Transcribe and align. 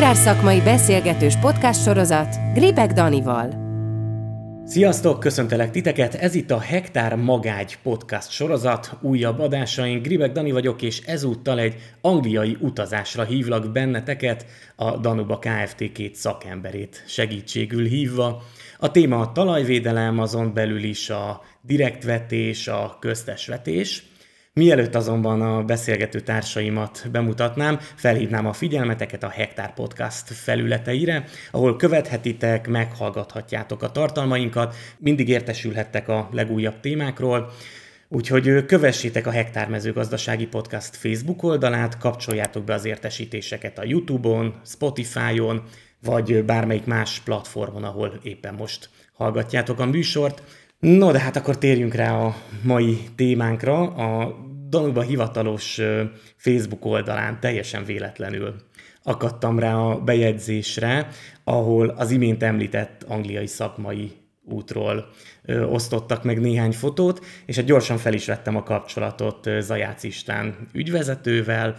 Agrárszakmai 0.00 0.60
beszélgetős 0.60 1.36
podcast 1.36 1.82
sorozat 1.82 2.36
Gribek 2.54 2.92
Danival. 2.92 3.54
Sziasztok, 4.64 5.20
köszöntelek 5.20 5.70
titeket! 5.70 6.14
Ez 6.14 6.34
itt 6.34 6.50
a 6.50 6.58
Hektár 6.58 7.16
Magágy 7.16 7.78
podcast 7.82 8.30
sorozat. 8.30 8.96
Újabb 9.00 9.38
adásaink, 9.38 10.06
Gribek 10.06 10.32
Dani 10.32 10.50
vagyok, 10.50 10.82
és 10.82 11.00
ezúttal 11.00 11.58
egy 11.58 11.74
angliai 12.00 12.56
utazásra 12.60 13.24
hívlak 13.24 13.72
benneteket, 13.72 14.46
a 14.76 14.96
Danuba 14.96 15.38
Kft. 15.38 15.92
két 15.92 16.14
szakemberét 16.14 17.04
segítségül 17.06 17.86
hívva. 17.86 18.42
A 18.78 18.90
téma 18.90 19.20
a 19.20 19.32
talajvédelem, 19.32 20.18
azon 20.18 20.54
belül 20.54 20.82
is 20.82 21.10
a 21.10 21.42
direktvetés, 21.62 22.68
a 22.68 22.96
köztesvetés– 23.00 24.02
Mielőtt 24.60 24.94
azonban 24.94 25.42
a 25.42 25.62
beszélgető 25.62 26.20
társaimat 26.20 27.08
bemutatnám, 27.12 27.78
felhívnám 27.94 28.46
a 28.46 28.52
figyelmeteket 28.52 29.22
a 29.22 29.28
Hektár 29.28 29.74
Podcast 29.74 30.32
felületeire, 30.32 31.24
ahol 31.50 31.76
követhetitek, 31.76 32.68
meghallgathatjátok 32.68 33.82
a 33.82 33.90
tartalmainkat, 33.90 34.74
mindig 34.98 35.28
értesülhettek 35.28 36.08
a 36.08 36.28
legújabb 36.32 36.80
témákról, 36.80 37.50
Úgyhogy 38.08 38.64
kövessétek 38.64 39.26
a 39.26 39.30
Hektár 39.30 39.68
Mezőgazdasági 39.68 40.46
Podcast 40.46 40.96
Facebook 40.96 41.42
oldalát, 41.42 41.98
kapcsoljátok 41.98 42.64
be 42.64 42.74
az 42.74 42.84
értesítéseket 42.84 43.78
a 43.78 43.84
YouTube-on, 43.84 44.54
Spotify-on, 44.64 45.62
vagy 46.02 46.44
bármelyik 46.44 46.84
más 46.84 47.20
platformon, 47.20 47.84
ahol 47.84 48.20
éppen 48.22 48.54
most 48.54 48.90
hallgatjátok 49.12 49.80
a 49.80 49.86
műsort. 49.86 50.42
No, 50.80 51.12
de 51.12 51.20
hát 51.20 51.36
akkor 51.36 51.58
térjünk 51.58 51.94
rá 51.94 52.14
a 52.14 52.36
mai 52.62 52.98
témánkra. 53.16 53.78
A 53.80 54.36
Danuba 54.70 55.02
hivatalos 55.02 55.80
Facebook 56.36 56.84
oldalán 56.84 57.40
teljesen 57.40 57.84
véletlenül 57.84 58.54
akadtam 59.02 59.58
rá 59.58 59.74
a 59.74 60.00
bejegyzésre, 60.00 61.08
ahol 61.44 61.88
az 61.88 62.10
imént 62.10 62.42
említett 62.42 63.02
angliai 63.08 63.46
szakmai 63.46 64.12
útról 64.44 65.08
ö, 65.44 65.64
osztottak 65.64 66.24
meg 66.24 66.40
néhány 66.40 66.72
fotót, 66.72 67.24
és 67.46 67.56
hát 67.56 67.64
gyorsan 67.64 67.98
fel 67.98 68.12
is 68.12 68.26
vettem 68.26 68.56
a 68.56 68.62
kapcsolatot 68.62 69.48
Zajács 69.60 70.02
István 70.02 70.68
ügyvezetővel, 70.72 71.76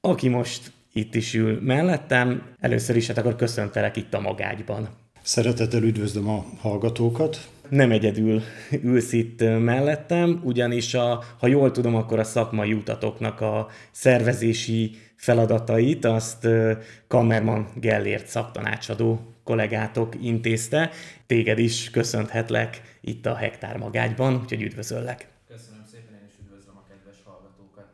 aki 0.00 0.28
most 0.28 0.72
itt 0.92 1.14
is 1.14 1.34
ül 1.34 1.58
mellettem. 1.62 2.42
Először 2.60 2.96
is 2.96 3.06
hát 3.06 3.18
akkor 3.18 3.36
köszöntelek 3.36 3.96
itt 3.96 4.14
a 4.14 4.20
magágyban. 4.20 4.88
Szeretettel 5.22 5.82
üdvözlöm 5.82 6.28
a 6.28 6.44
hallgatókat 6.60 7.48
nem 7.68 7.90
egyedül 7.90 8.42
ülsz 8.82 9.12
itt 9.12 9.40
mellettem, 9.40 10.40
ugyanis 10.42 10.94
a, 10.94 11.24
ha 11.38 11.46
jól 11.46 11.70
tudom, 11.70 11.94
akkor 11.94 12.18
a 12.18 12.24
szakmai 12.24 12.72
utatoknak 12.72 13.40
a 13.40 13.68
szervezési 13.90 14.96
feladatait 15.16 16.04
azt 16.04 16.48
Kammerman 17.06 17.68
Gellért 17.74 18.26
szaktanácsadó 18.26 19.34
kollégátok 19.44 20.14
intézte. 20.22 20.90
Téged 21.26 21.58
is 21.58 21.90
köszönhetlek 21.90 22.82
itt 23.00 23.26
a 23.26 23.34
Hektár 23.34 23.76
Magágyban, 23.76 24.40
úgyhogy 24.42 24.62
üdvözöllek. 24.62 25.28
Köszönöm 25.48 25.84
szépen, 25.90 26.14
én 26.14 26.26
is 26.28 26.34
üdvözlöm 26.44 26.76
a 26.76 26.84
kedves 26.88 27.16
hallgatókat. 27.24 27.86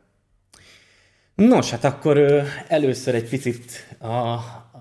Nos, 1.35 1.69
hát 1.69 1.83
akkor 1.83 2.43
először 2.67 3.15
egy 3.15 3.29
picit, 3.29 3.95
a, 3.99 4.39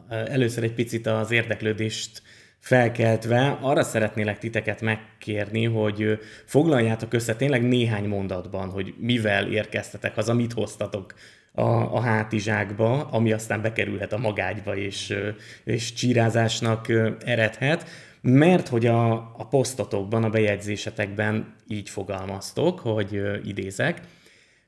először 0.09 0.65
egy 0.65 0.75
picit 0.75 1.07
az 1.07 1.31
érdeklődést 1.31 2.23
felkeltve, 2.61 3.59
arra 3.61 3.83
szeretnélek 3.83 4.39
titeket 4.39 4.81
megkérni, 4.81 5.65
hogy 5.65 6.19
foglaljátok 6.45 7.13
össze 7.13 7.35
tényleg 7.35 7.63
néhány 7.63 8.09
mondatban, 8.09 8.71
hogy 8.71 8.95
mivel 8.99 9.47
érkeztetek 9.47 10.15
haza, 10.15 10.35
mit 10.35 10.53
hoztatok 10.53 11.15
a, 11.53 11.63
a 11.63 12.01
hátizsákba, 12.01 13.05
ami 13.05 13.33
aztán 13.33 13.63
bekerülhet 13.63 14.13
a 14.13 14.19
magágyba, 14.19 14.77
és, 14.77 15.17
és 15.65 15.93
csírázásnak 15.93 16.87
eredhet, 17.25 17.85
mert 18.23 18.69
hogy 18.69 18.87
a, 18.87 19.13
a 19.13 19.47
posztotokban, 19.51 20.25
a 20.25 20.31
bejegyzésetekben 20.31 21.55
így 21.69 21.89
fogalmaztok, 21.89 22.81
hogy 22.81 23.23
idézek, 23.45 24.01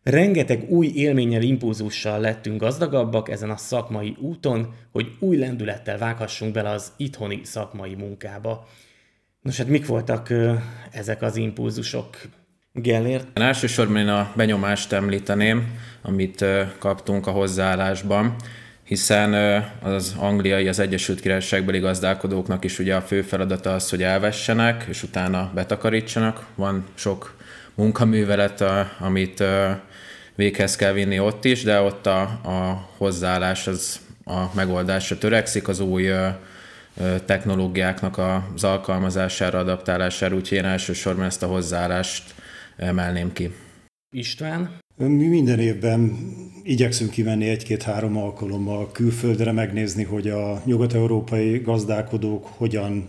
Rengeteg 0.02 0.64
új 0.68 0.86
élménnyel, 0.94 1.42
impulzussal 1.42 2.20
lettünk 2.20 2.60
gazdagabbak 2.60 3.30
ezen 3.30 3.50
a 3.50 3.56
szakmai 3.56 4.16
úton, 4.20 4.74
hogy 4.92 5.16
új 5.18 5.36
lendülettel 5.36 5.98
vághassunk 5.98 6.52
bele 6.52 6.70
az 6.70 6.92
itthoni 6.96 7.40
szakmai 7.44 7.94
munkába. 7.94 8.68
Nos, 9.40 9.56
hát 9.56 9.66
mik 9.66 9.86
voltak 9.86 10.30
ö, 10.30 10.54
ezek 10.90 11.22
az 11.22 11.36
impulzusok, 11.36 12.16
Gellért? 12.72 13.38
Én 13.38 13.42
elsősorban 13.42 13.96
én 13.96 14.08
a 14.08 14.32
benyomást 14.36 14.92
említeném, 14.92 15.78
amit 16.02 16.40
ö, 16.40 16.62
kaptunk 16.78 17.26
a 17.26 17.30
hozzáállásban, 17.30 18.36
hiszen 18.84 19.32
ö, 19.32 19.58
az 19.80 20.14
angliai, 20.18 20.68
az 20.68 20.78
Egyesült 20.78 21.20
Királyságbeli 21.20 21.78
gazdálkodóknak 21.78 22.64
is 22.64 22.78
ugye 22.78 22.94
a 22.94 23.00
fő 23.00 23.22
feladata 23.22 23.74
az, 23.74 23.90
hogy 23.90 24.02
elvessenek, 24.02 24.84
és 24.88 25.02
utána 25.02 25.50
betakarítsanak. 25.54 26.46
Van 26.54 26.84
sok 26.94 27.36
munkaművelet, 27.74 28.64
amit 28.98 29.44
véghez 30.34 30.76
kell 30.76 30.92
vinni 30.92 31.18
ott 31.18 31.44
is, 31.44 31.62
de 31.62 31.80
ott 31.80 32.06
a, 32.06 32.20
a 32.22 32.88
hozzáállás 32.96 33.66
az 33.66 34.00
a 34.24 34.54
megoldásra 34.54 35.18
törekszik, 35.18 35.68
az 35.68 35.80
új 35.80 36.10
technológiáknak 37.24 38.18
az 38.54 38.64
alkalmazására, 38.64 39.58
adaptálására, 39.58 40.34
úgyhogy 40.34 40.58
én 40.58 40.64
elsősorban 40.64 41.24
ezt 41.24 41.42
a 41.42 41.46
hozzáállást 41.46 42.34
emelném 42.76 43.32
ki. 43.32 43.50
István? 44.14 44.78
Mi 44.96 45.26
minden 45.26 45.58
évben 45.58 46.18
igyekszünk 46.62 47.10
kimenni 47.10 47.48
egy-két-három 47.48 48.16
alkalommal 48.16 48.92
külföldre 48.92 49.52
megnézni, 49.52 50.02
hogy 50.02 50.28
a 50.28 50.62
nyugat-európai 50.64 51.58
gazdálkodók 51.58 52.46
hogyan 52.46 53.08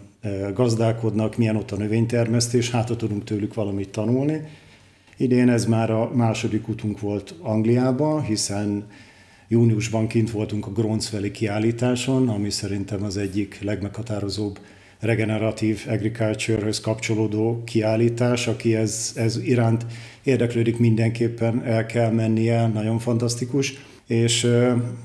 gazdálkodnak, 0.54 1.38
milyen 1.38 1.56
ott 1.56 1.72
a 1.72 1.76
növénytermesztés, 1.76 2.72
hát 2.72 2.98
tudunk 2.98 3.24
tőlük 3.24 3.54
valamit 3.54 3.90
tanulni. 3.90 4.42
Idén 5.18 5.50
ez 5.50 5.66
már 5.66 5.92
a 5.92 6.12
második 6.14 6.68
utunk 6.68 7.00
volt 7.00 7.36
Angliába, 7.42 8.22
hiszen 8.22 8.86
júniusban 9.48 10.08
kint 10.08 10.32
voltunk 10.32 10.68
a 10.68 10.72
Gronsveli 10.72 11.32
kiállításon, 11.32 12.30
ami 12.30 12.50
szerintem 12.50 13.04
az 13.04 13.18
egyik 13.18 13.60
legmeghatározóbb 13.62 14.60
regeneratív 15.00 15.86
agriculture-höz 15.90 16.80
kapcsolódó 16.80 17.64
kiállítás, 17.66 18.48
aki 18.48 18.76
ez, 18.76 19.12
ez 19.16 19.38
iránt 19.44 19.86
érdeklődik, 20.24 20.80
mindenképpen 20.80 21.64
el 21.66 21.86
kell 21.86 22.12
mennie, 22.12 22.68
nagyon 22.68 23.00
fantasztikus. 23.00 23.74
És 24.08 24.48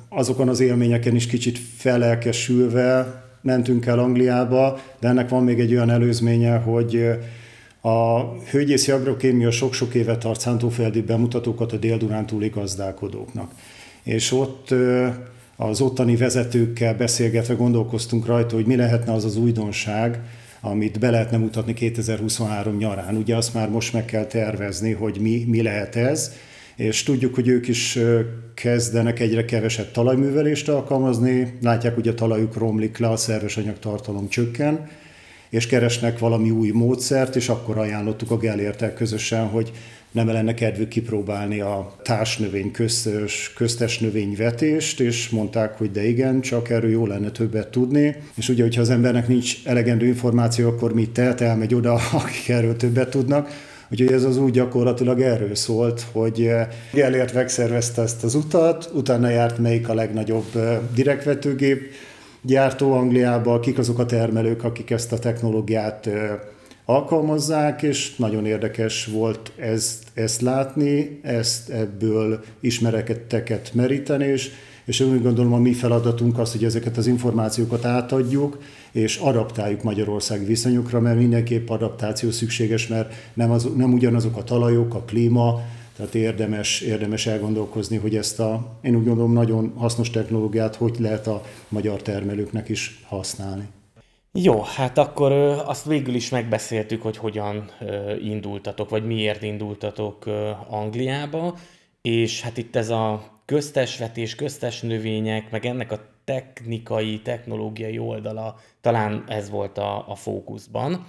azokon 0.09 0.49
az 0.49 0.61
élményeken 0.61 1.15
is 1.15 1.27
kicsit 1.27 1.59
felelkesülve 1.77 3.23
mentünk 3.43 3.87
el 3.87 3.99
Angliába, 3.99 4.81
de 5.01 5.09
ennek 5.09 5.29
van 5.29 5.45
még 5.45 5.61
egy 5.61 5.73
olyan 5.73 5.91
előzménye, 5.91 6.57
hogy 6.57 7.09
a 7.89 8.33
hőgyészi 8.51 8.91
agrokémia 8.91 9.51
sok-sok 9.51 9.95
éve 9.95 10.19
tart 10.19 10.41
szántóföldi 10.41 11.01
bemutatókat 11.01 11.73
a 11.73 11.77
dél-dunántúli 11.77 12.49
gazdálkodóknak. 12.49 13.51
És 14.03 14.33
ott 14.33 14.75
az 15.57 15.81
ottani 15.81 16.17
vezetőkkel 16.17 16.95
beszélgetve 16.95 17.55
gondolkoztunk 17.55 18.27
rajta, 18.27 18.55
hogy 18.55 18.67
mi 18.67 18.77
lehetne 18.77 19.13
az 19.13 19.25
az 19.25 19.37
újdonság, 19.37 20.21
amit 20.61 20.99
be 20.99 21.11
lehetne 21.11 21.37
mutatni 21.37 21.75
2023 21.75 22.77
nyarán. 22.77 23.17
Ugye 23.17 23.37
azt 23.37 23.55
már 23.55 23.71
most 23.71 23.93
meg 23.93 24.05
kell 24.05 24.25
tervezni, 24.25 24.93
hogy 24.93 25.19
mi, 25.21 25.45
mi 25.49 25.63
lehet 25.63 25.97
ez, 25.97 26.33
és 26.77 27.03
tudjuk, 27.03 27.35
hogy 27.35 27.49
ők 27.49 27.69
is 27.69 27.99
kezdenek 28.55 29.21
egyre 29.21 29.45
kevesebb 29.45 29.91
talajművelést 29.91 30.69
alkalmazni, 30.69 31.59
látják, 31.63 31.95
hogy 31.95 32.09
a 32.09 32.15
talajuk 32.15 32.57
romlik 32.57 32.99
le, 32.99 33.09
a 33.09 33.17
szerves 33.17 33.57
anyagtartalom 33.57 34.29
csökken, 34.29 34.89
és 35.51 35.67
keresnek 35.67 36.19
valami 36.19 36.51
új 36.51 36.71
módszert, 36.71 37.37
és 37.37 37.49
akkor 37.49 37.79
ajánlottuk 37.79 38.31
a 38.31 38.37
Gellértel 38.37 38.93
közösen, 38.93 39.47
hogy 39.47 39.73
nem 40.13 40.27
lenne 40.27 40.55
kedvük 40.55 40.89
kipróbálni 40.89 41.61
a 41.61 41.97
társnövény 42.03 42.71
köztes, 42.71 43.53
köztes 43.57 43.99
növényvetést, 43.99 45.01
és 45.01 45.29
mondták, 45.29 45.79
hogy 45.79 45.91
de 45.91 46.09
igen, 46.09 46.41
csak 46.41 46.71
erről 46.71 46.91
jó 46.91 47.07
lenne 47.07 47.31
többet 47.31 47.69
tudni. 47.69 48.17
És 48.35 48.49
ugye, 48.49 48.63
hogyha 48.63 48.81
az 48.81 48.91
embernek 48.91 49.29
nincs 49.29 49.57
elegendő 49.65 50.07
információ, 50.07 50.69
akkor 50.69 50.95
mit 50.95 51.11
tehet? 51.11 51.41
Elmegy 51.41 51.75
oda, 51.75 51.93
akik 52.23 52.49
erről 52.49 52.77
többet 52.77 53.11
tudnak. 53.11 53.67
Úgyhogy 53.91 54.13
ez 54.13 54.25
az 54.25 54.37
úgy 54.37 54.53
gyakorlatilag 54.53 55.21
erről 55.21 55.55
szólt, 55.55 56.07
hogy 56.13 56.51
Gellért 56.93 57.35
megszervezte 57.35 58.03
ezt 58.03 58.25
az 58.25 58.35
utat, 58.35 58.91
utána 58.95 59.29
járt 59.29 59.59
melyik 59.59 59.89
a 59.89 59.95
legnagyobb 59.95 60.47
direktvetőgép, 60.95 61.91
gyártó 62.43 62.93
Angliába, 62.93 63.61
kik 63.61 63.79
azok 63.79 63.99
a 63.99 64.07
termelők, 64.07 64.65
akik 64.65 64.91
ezt 64.91 65.13
a 65.13 65.19
technológiát 65.19 66.09
alkalmazzák, 66.85 67.83
és 67.83 68.17
nagyon 68.17 68.47
érdekes 68.47 69.07
volt 69.07 69.53
ezt, 69.57 70.05
ezt 70.15 70.41
látni, 70.41 71.21
ezt 71.23 71.71
ebből 71.71 72.45
ismereteket 72.61 73.71
meríteni, 73.75 74.25
és, 74.25 74.51
és 74.85 75.01
úgy 75.01 75.23
gondolom 75.23 75.53
a 75.53 75.59
mi 75.59 75.73
feladatunk 75.73 76.39
az, 76.39 76.53
hogy 76.53 76.65
ezeket 76.65 76.97
az 76.97 77.07
információkat 77.07 77.85
átadjuk, 77.85 78.59
és 78.93 79.17
adaptáljuk 79.17 79.83
Magyarország 79.83 80.47
viszonyokra, 80.47 81.01
mert 81.01 81.19
mindenképp 81.19 81.69
adaptáció 81.69 82.31
szükséges, 82.31 82.87
mert 82.87 83.13
nem, 83.35 83.51
az, 83.51 83.69
nem 83.77 83.93
ugyanazok 83.93 84.37
a 84.37 84.45
talajok, 84.45 84.95
a 84.95 85.03
klíma, 85.03 85.61
Tehát 85.99 86.15
érdemes, 86.15 86.81
érdemes 86.81 87.27
elgondolkozni, 87.27 87.97
hogy 87.97 88.17
ezt 88.17 88.41
a, 88.41 88.79
én 88.83 88.97
úgy 88.97 89.05
gondolom, 89.05 89.33
nagyon 89.33 89.73
hasznos 89.77 90.11
technológiát 90.11 90.75
hogy 90.75 90.97
lehet 90.99 91.27
a 91.27 91.43
magyar 91.69 92.03
termelőknek 92.03 92.69
is 92.69 93.05
használni. 93.07 93.69
Jó, 94.33 94.63
hát 94.63 94.99
akkor 94.99 95.33
azt 95.67 95.85
végül 95.85 96.15
is 96.15 96.29
megbeszéltük, 96.29 97.03
hogy 97.03 97.17
hogyan 97.17 97.71
indultatok, 98.23 98.91
vagy 98.91 99.07
miért 99.07 99.43
indultatok 99.43 100.27
Angliába, 100.69 101.57
és 102.03 102.43
hát 102.43 102.57
itt 102.57 102.77
ez 102.77 102.91
a 102.91 103.23
köztes 103.45 103.99
vetés, 103.99 104.35
köztes 104.35 104.81
növények, 104.81 105.51
meg 105.51 105.67
ennek 105.67 105.93
a 105.93 106.01
technikai, 106.25 107.21
technológiai 107.21 107.99
oldala, 107.99 108.57
talán 108.81 109.25
ez 109.29 109.51
volt 109.51 109.79
a, 109.79 110.09
a 110.09 110.15
fókuszban. 110.15 111.07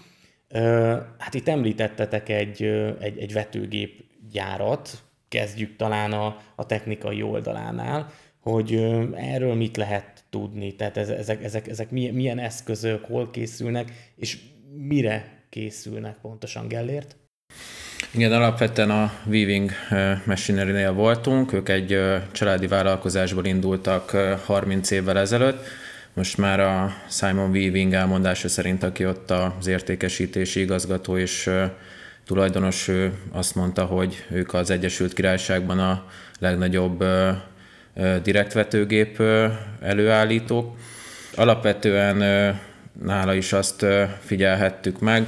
Hát 1.18 1.34
itt 1.34 1.48
említettetek 1.48 2.30
egy, 2.30 2.64
egy, 3.00 3.18
egy 3.18 3.34
vetőgép 3.34 4.08
gyárat, 4.32 5.04
kezdjük 5.28 5.76
talán 5.76 6.12
a, 6.12 6.38
a 6.56 6.66
technikai 6.66 7.22
oldalánál, 7.22 8.12
hogy 8.40 8.74
erről 9.16 9.56
mit 9.56 9.78
lehet 9.78 10.24
tudni, 10.30 10.76
tehát 10.76 10.98
ezek, 10.98 11.44
ezek, 11.44 11.68
ezek 11.68 11.92
milyen, 11.92 12.14
milyen 12.14 12.40
eszközök, 12.40 13.06
hol 13.06 13.30
készülnek, 13.32 14.12
és 14.16 14.38
mire 14.88 15.44
készülnek 15.50 16.16
pontosan 16.22 16.68
Gellért? 16.68 17.16
Igen, 18.14 18.32
alapvetően 18.32 18.90
a 18.92 19.12
Weaving 19.26 19.72
Machinery-nél 20.26 20.94
voltunk, 20.94 21.54
ők 21.54 21.70
egy 21.70 22.00
családi 22.32 22.68
vállalkozásból 22.68 23.46
indultak 23.46 24.10
30 24.46 24.92
évvel 24.92 25.18
ezelőtt, 25.18 25.66
most 26.14 26.38
már 26.38 26.60
a 26.60 26.94
Simon 27.10 27.50
Weaving 27.50 27.94
elmondása 27.94 28.48
szerint, 28.48 28.84
aki 28.84 29.06
ott 29.06 29.32
az 29.32 29.68
értékesítési 29.68 30.60
igazgató 30.60 31.18
és 31.18 31.50
tulajdonos, 32.30 32.88
ő 32.88 33.14
azt 33.32 33.56
mondta, 33.56 33.86
hogy 33.86 34.26
ők 34.32 34.54
az 34.54 34.70
Egyesült 34.70 35.14
Királyságban 35.14 35.80
a 35.80 36.04
legnagyobb 36.40 37.04
direktvetőgép 38.24 39.22
előállítók. 39.82 40.78
Alapvetően 41.36 42.18
nála 43.04 43.34
is 43.34 43.54
azt 43.54 43.86
figyelhettük 44.26 45.00
meg, 45.00 45.26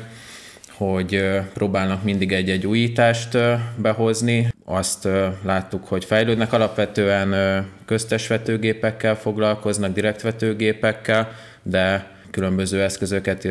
hogy 0.72 1.40
próbálnak 1.54 2.04
mindig 2.04 2.32
egy-egy 2.32 2.68
újítást 2.68 3.38
behozni. 3.76 4.54
Azt 4.66 5.08
láttuk, 5.44 5.88
hogy 5.88 6.06
fejlődnek 6.06 6.54
alapvetően 6.54 7.66
köztes 7.86 8.28
vetőgépekkel 8.28 9.16
foglalkoznak, 9.16 9.94
direktvetőgépekkel, 9.94 11.32
de 11.64 12.12
különböző 12.32 12.82
eszközöket 12.82 13.48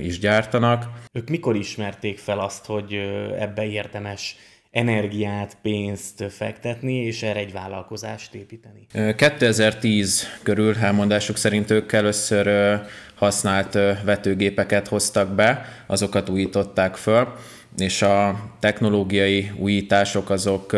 is 0.00 0.18
gyártanak. 0.18 0.84
Ők 1.12 1.28
mikor 1.28 1.56
ismerték 1.56 2.18
fel 2.18 2.38
azt, 2.38 2.66
hogy 2.66 2.92
ebbe 3.38 3.66
érdemes 3.66 4.36
energiát, 4.70 5.56
pénzt 5.62 6.24
fektetni, 6.30 6.94
és 6.94 7.22
erre 7.22 7.38
egy 7.38 7.52
vállalkozást 7.52 8.34
építeni? 8.34 8.86
2010 9.16 10.26
körül 10.42 10.76
elmondásuk 10.76 11.36
szerint 11.36 11.70
ők 11.70 11.92
először 11.92 12.80
használt 13.14 13.72
vetőgépeket 14.04 14.88
hoztak 14.88 15.34
be, 15.34 15.64
azokat 15.86 16.28
újították 16.28 16.96
föl, 16.96 17.28
és 17.76 18.02
a 18.02 18.40
technológiai 18.60 19.50
újítások 19.58 20.30
azok 20.30 20.72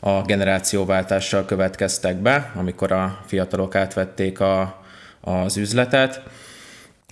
a 0.00 0.22
generációváltással 0.22 1.44
következtek 1.44 2.16
be, 2.16 2.52
amikor 2.54 2.92
a 2.92 3.20
fiatalok 3.26 3.74
átvették 3.74 4.40
a, 4.40 4.79
az 5.20 5.56
üzletet. 5.56 6.22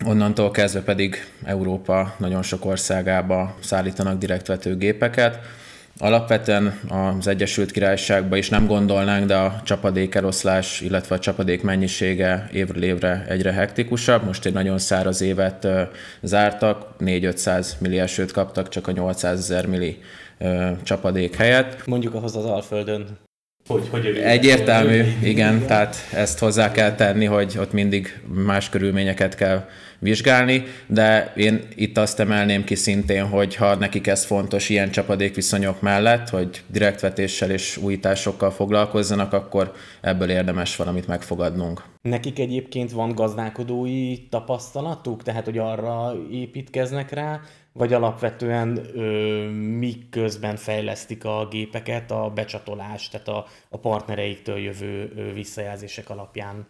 Onnantól 0.06 0.50
kezdve 0.50 0.80
pedig 0.80 1.16
Európa 1.44 2.14
nagyon 2.18 2.42
sok 2.42 2.64
országába 2.64 3.56
szállítanak 3.60 4.18
direktvetőgépeket, 4.18 5.38
Alapvetően 6.00 6.80
az 6.88 7.26
Egyesült 7.26 7.70
Királyságban 7.70 8.38
is 8.38 8.48
nem 8.48 8.66
gondolnánk, 8.66 9.26
de 9.26 9.36
a 9.36 9.60
csapadék 9.64 10.14
eloszlás, 10.14 10.80
illetve 10.80 11.14
a 11.14 11.18
csapadék 11.18 11.62
mennyisége 11.62 12.48
évről 12.52 12.82
évre 12.82 13.26
egyre 13.28 13.52
hektikusabb. 13.52 14.24
Most 14.24 14.46
egy 14.46 14.52
nagyon 14.52 14.78
száraz 14.78 15.20
évet 15.20 15.66
zártak, 16.22 16.86
4-500 17.00 17.66
milli 17.78 17.98
esőt 17.98 18.32
kaptak 18.32 18.68
csak 18.68 18.86
a 18.88 18.92
800 18.92 19.38
ezer 19.38 19.66
milli 19.66 19.98
csapadék 20.82 21.36
helyett. 21.36 21.86
Mondjuk 21.86 22.14
ahhoz 22.14 22.36
az 22.36 22.44
Alföldön 22.44 23.18
hogy, 23.68 23.88
hogy 23.90 24.06
Egyértelmű, 24.06 25.02
igen, 25.22 25.66
tehát 25.66 25.96
ezt 26.12 26.38
hozzá 26.38 26.72
kell 26.72 26.94
tenni, 26.94 27.24
hogy 27.24 27.56
ott 27.58 27.72
mindig 27.72 28.20
más 28.34 28.68
körülményeket 28.68 29.34
kell 29.34 29.68
vizsgálni, 29.98 30.62
de 30.86 31.32
én 31.36 31.68
itt 31.74 31.98
azt 31.98 32.20
emelném 32.20 32.64
ki 32.64 32.74
szintén, 32.74 33.26
hogy 33.26 33.54
ha 33.54 33.74
nekik 33.74 34.06
ez 34.06 34.24
fontos 34.24 34.68
ilyen 34.68 34.90
csapadékviszonyok 34.90 35.80
mellett, 35.80 36.28
hogy 36.28 36.62
direktvetéssel 36.66 37.50
és 37.50 37.76
újításokkal 37.76 38.50
foglalkozzanak, 38.50 39.32
akkor 39.32 39.72
ebből 40.00 40.30
érdemes 40.30 40.76
valamit 40.76 41.06
megfogadnunk. 41.06 41.82
Nekik 42.02 42.38
egyébként 42.38 42.90
van 42.90 43.14
gazdálkodói 43.14 44.28
tapasztalatuk, 44.28 45.22
tehát 45.22 45.44
hogy 45.44 45.58
arra 45.58 46.12
építkeznek 46.30 47.10
rá, 47.10 47.40
vagy 47.72 47.92
alapvetően 47.92 48.80
ö, 48.94 49.02
mik 49.78 50.08
közben 50.10 50.56
fejlesztik 50.56 51.24
a 51.24 51.48
gépeket 51.50 52.10
a 52.10 52.30
becsatolás, 52.34 53.08
tehát 53.08 53.28
a, 53.28 53.46
a 53.68 53.78
partnereiktől 53.78 54.58
jövő 54.58 55.12
ö, 55.16 55.32
visszajelzések 55.32 56.10
alapján 56.10 56.66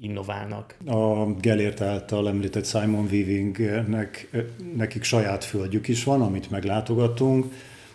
innoválnak. 0.00 0.76
A 0.86 1.26
Gelért 1.40 1.80
által 1.80 2.28
említett 2.28 2.66
Simon 2.66 3.08
Weavingnek 3.10 4.30
nekik 4.76 5.02
saját 5.02 5.44
földjük 5.44 5.88
is 5.88 6.04
van, 6.04 6.22
amit 6.22 6.50
meglátogattunk. 6.50 7.52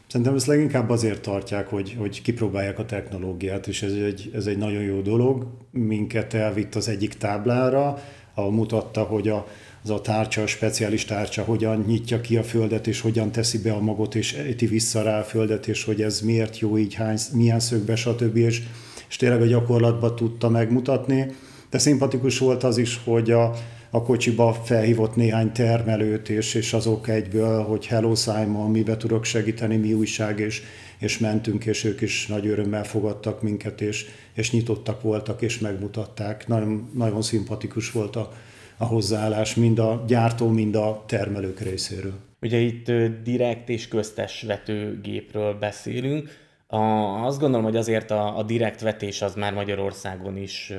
Szerintem 0.08 0.36
ezt 0.36 0.46
leginkább 0.46 0.90
azért 0.90 1.22
tartják, 1.22 1.68
hogy, 1.68 1.96
hogy 1.98 2.22
kipróbálják 2.22 2.80
a 2.80 2.86
technológiát, 2.86 3.68
és 3.68 3.82
ez 3.82 3.92
egy, 3.92 4.32
ez 4.34 4.46
egy 4.46 4.58
nagyon 4.58 4.82
jó 4.82 5.02
dolog. 5.02 5.48
Minket 5.72 6.34
elvitt 6.34 6.76
az 6.76 6.88
egyik 6.88 7.14
táblára, 7.14 8.04
ahol 8.34 8.52
mutatta, 8.52 9.04
hogy 9.04 9.28
a, 9.28 9.48
az 9.84 9.90
a 9.90 10.02
tárcsa, 10.02 10.42
a 10.42 10.48
speciális 10.48 11.06
tárcsa 11.06 11.44
hogyan 11.44 11.84
nyitja 11.88 12.22
ki 12.22 12.38
a 12.38 12.44
földet, 12.44 12.88
és 12.88 13.02
hogyan 13.02 13.32
teszi 13.32 13.62
be 13.62 13.74
a 13.74 13.80
magot, 13.80 14.16
és 14.16 14.34
ejti 14.34 14.66
vissza 14.66 15.02
rá 15.02 15.20
a 15.20 15.24
földet, 15.24 15.68
és 15.68 15.84
hogy 15.84 16.02
ez 16.02 16.22
miért 16.22 16.60
jó 16.60 16.78
így, 16.78 16.94
hány, 16.94 17.18
milyen 17.34 17.60
szögbe, 17.60 17.96
stb. 17.96 18.36
És, 18.36 18.62
és 19.10 19.16
tényleg 19.16 19.42
a 19.42 19.46
gyakorlatban 19.46 20.16
tudta 20.16 20.50
megmutatni. 20.50 21.26
De 21.70 21.78
szimpatikus 21.78 22.38
volt 22.38 22.64
az 22.64 22.78
is, 22.78 23.02
hogy 23.04 23.32
a, 23.32 23.54
a 23.90 24.02
kocsiba 24.02 24.54
felhívott 24.54 25.16
néhány 25.16 25.52
termelőt, 25.52 26.30
és, 26.30 26.54
és 26.54 26.74
azok 26.74 27.08
egyből, 27.08 27.64
hogy 27.64 27.86
hello 27.86 28.16
Simon, 28.16 28.72
mibe 28.72 28.98
tudok 28.98 29.26
segíteni, 29.26 29.76
mi 29.76 29.94
újság, 29.94 30.40
és, 30.40 30.62
és 31.00 31.18
mentünk, 31.18 31.66
és 31.66 31.84
ők 31.84 32.02
is 32.02 32.28
nagy 32.28 32.48
örömmel 32.48 32.84
fogadtak 32.84 33.42
minket, 33.42 33.82
és, 33.82 34.06
és 34.34 34.52
nyitottak 34.52 35.02
voltak, 35.02 35.42
és 35.42 35.60
megmutatták. 35.60 36.48
Nagyon, 36.48 36.90
nagyon 36.94 37.22
szimpatikus 37.22 37.92
volt 37.92 38.16
a, 38.16 38.32
a 38.78 38.86
hozzáállás 38.86 39.56
mind 39.56 39.80
a 39.80 40.04
gyártó, 40.08 40.48
mind 40.48 40.76
a 40.76 41.04
termelők 41.08 41.60
részéről. 41.60 42.14
Ugye 42.42 42.58
itt 42.58 42.92
direkt 43.24 43.70
és 43.70 43.88
köztes 43.88 44.42
vetőgépről 44.42 45.54
beszélünk. 45.54 46.45
A, 46.76 47.26
azt 47.26 47.40
gondolom, 47.40 47.66
hogy 47.66 47.76
azért 47.76 48.12
a, 48.12 48.38
a 48.38 48.44
direkt 48.44 48.82
vetés 48.82 49.22
az 49.22 49.36
már 49.36 49.54
Magyarországon 49.54 50.38
is 50.38 50.74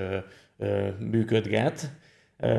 ö, 0.59 0.89
működget. 0.99 1.91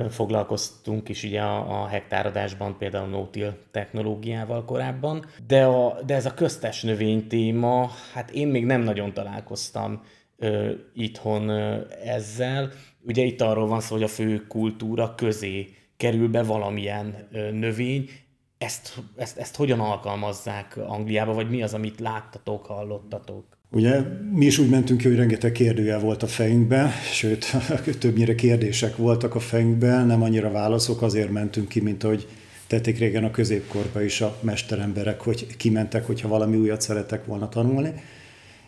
Foglalkoztunk 0.09 1.09
is 1.09 1.23
ugye 1.23 1.41
a, 1.41 1.81
a 1.81 1.87
hektáradásban 1.87 2.77
például 2.77 3.07
no-till 3.07 3.57
technológiával 3.71 4.65
korábban, 4.65 5.25
de, 5.47 5.65
a, 5.65 6.01
de 6.05 6.15
ez 6.15 6.25
a 6.25 6.33
köztes 6.33 6.81
növény 6.81 7.27
téma, 7.27 7.89
hát 8.13 8.31
én 8.31 8.47
még 8.47 8.65
nem 8.65 8.81
nagyon 8.81 9.13
találkoztam 9.13 10.01
ö, 10.37 10.71
itthon 10.93 11.49
ö, 11.49 11.81
ezzel. 12.03 12.71
Ugye 13.01 13.23
itt 13.23 13.41
arról 13.41 13.67
van 13.67 13.79
szó, 13.79 13.95
hogy 13.95 14.03
a 14.03 14.07
fő 14.07 14.47
kultúra 14.47 15.15
közé 15.15 15.69
kerül 15.97 16.29
be 16.29 16.43
valamilyen 16.43 17.27
ö, 17.31 17.51
növény, 17.51 18.09
ezt, 18.57 18.97
ezt, 19.15 19.37
ezt 19.37 19.55
hogyan 19.55 19.79
alkalmazzák 19.79 20.77
Angliába, 20.87 21.33
vagy 21.33 21.49
mi 21.49 21.63
az, 21.63 21.73
amit 21.73 21.99
láttatok, 21.99 22.65
hallottatok? 22.65 23.45
Ugye 23.71 23.99
mi 24.33 24.45
is 24.45 24.57
úgy 24.57 24.69
mentünk 24.69 25.01
ki, 25.01 25.07
hogy 25.07 25.17
rengeteg 25.17 25.51
kérdőjel 25.51 25.99
volt 25.99 26.23
a 26.23 26.27
fejünkben, 26.27 26.91
sőt, 27.13 27.45
többnyire 27.99 28.35
kérdések 28.35 28.95
voltak 28.95 29.35
a 29.35 29.39
fejünkben, 29.39 30.05
nem 30.05 30.21
annyira 30.21 30.51
válaszok, 30.51 31.01
azért 31.01 31.31
mentünk 31.31 31.67
ki, 31.67 31.79
mint 31.79 32.03
hogy 32.03 32.27
tették 32.67 32.97
régen 32.99 33.23
a 33.23 33.31
középkorba 33.31 34.01
is 34.01 34.21
a 34.21 34.37
mesteremberek, 34.41 35.21
hogy 35.21 35.57
kimentek, 35.57 36.05
hogyha 36.05 36.27
valami 36.27 36.57
újat 36.57 36.81
szeretek 36.81 37.25
volna 37.25 37.49
tanulni. 37.49 37.93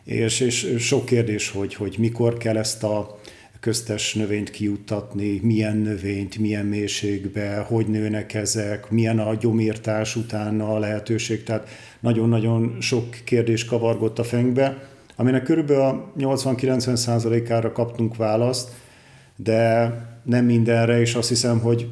És, 0.04 0.40
és 0.40 0.76
sok 0.78 1.06
kérdés, 1.06 1.50
hogy, 1.50 1.74
hogy 1.74 1.96
mikor 1.98 2.38
kell 2.38 2.58
ezt 2.58 2.84
a 2.84 3.20
köztes 3.60 4.14
növényt 4.14 4.50
kijuttatni, 4.50 5.40
milyen 5.44 5.78
növényt, 5.78 6.38
milyen 6.38 6.66
mélységbe, 6.66 7.66
hogy 7.68 7.88
nőnek 7.88 8.34
ezek, 8.34 8.90
milyen 8.90 9.20
a 9.20 9.36
gyomírtás 9.36 10.16
utána 10.16 10.74
a 10.74 10.80
lehetőség. 10.80 11.44
Tehát 11.44 11.68
nagyon-nagyon 12.00 12.78
sok 12.80 13.06
kérdés 13.24 13.66
kavargott 13.66 14.20
a 14.20 14.24
fejünkbe, 14.24 14.90
aminek 15.16 15.44
körülbelül 15.44 16.12
80-90 16.18 16.96
százalékára 16.96 17.72
kaptunk 17.72 18.16
választ, 18.16 18.72
de 19.36 19.94
nem 20.24 20.46
mindenre, 20.46 21.00
és 21.00 21.16
azt 21.16 21.30
hiszem, 21.30 21.60
hogy 21.60 21.88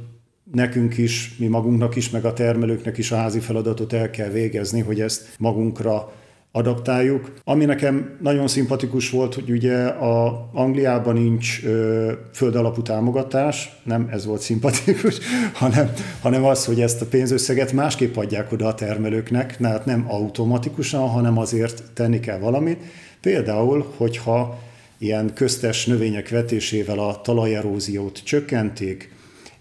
nekünk 0.51 0.97
is, 0.97 1.35
mi 1.37 1.47
magunknak 1.47 1.95
is, 1.95 2.09
meg 2.09 2.25
a 2.25 2.33
termelőknek 2.33 2.97
is 2.97 3.11
a 3.11 3.15
házi 3.15 3.39
feladatot 3.39 3.93
el 3.93 4.09
kell 4.09 4.29
végezni, 4.29 4.81
hogy 4.81 5.01
ezt 5.01 5.35
magunkra 5.37 6.11
adaptáljuk. 6.51 7.33
Ami 7.43 7.65
nekem 7.65 8.17
nagyon 8.21 8.47
szimpatikus 8.47 9.09
volt, 9.09 9.33
hogy 9.33 9.49
ugye 9.49 9.85
a 9.85 10.49
Angliában 10.53 11.13
nincs 11.13 11.63
ö, 11.63 12.11
földalapú 12.33 12.81
támogatás, 12.81 13.69
nem 13.83 14.07
ez 14.11 14.25
volt 14.25 14.41
szimpatikus, 14.41 15.17
hanem, 15.53 15.91
hanem 16.21 16.45
az, 16.45 16.65
hogy 16.65 16.81
ezt 16.81 17.01
a 17.01 17.05
pénzösszeget 17.05 17.71
másképp 17.71 18.15
adják 18.15 18.51
oda 18.51 18.67
a 18.67 18.73
termelőknek, 18.73 19.57
tehát 19.57 19.85
nem 19.85 20.05
automatikusan, 20.07 21.09
hanem 21.09 21.37
azért 21.37 21.83
tenni 21.93 22.19
kell 22.19 22.39
valamit. 22.39 22.81
Például, 23.21 23.93
hogyha 23.97 24.59
ilyen 24.97 25.33
köztes 25.33 25.85
növények 25.85 26.29
vetésével 26.29 26.99
a 26.99 27.21
talajeróziót 27.21 28.21
csökkentik, 28.23 29.15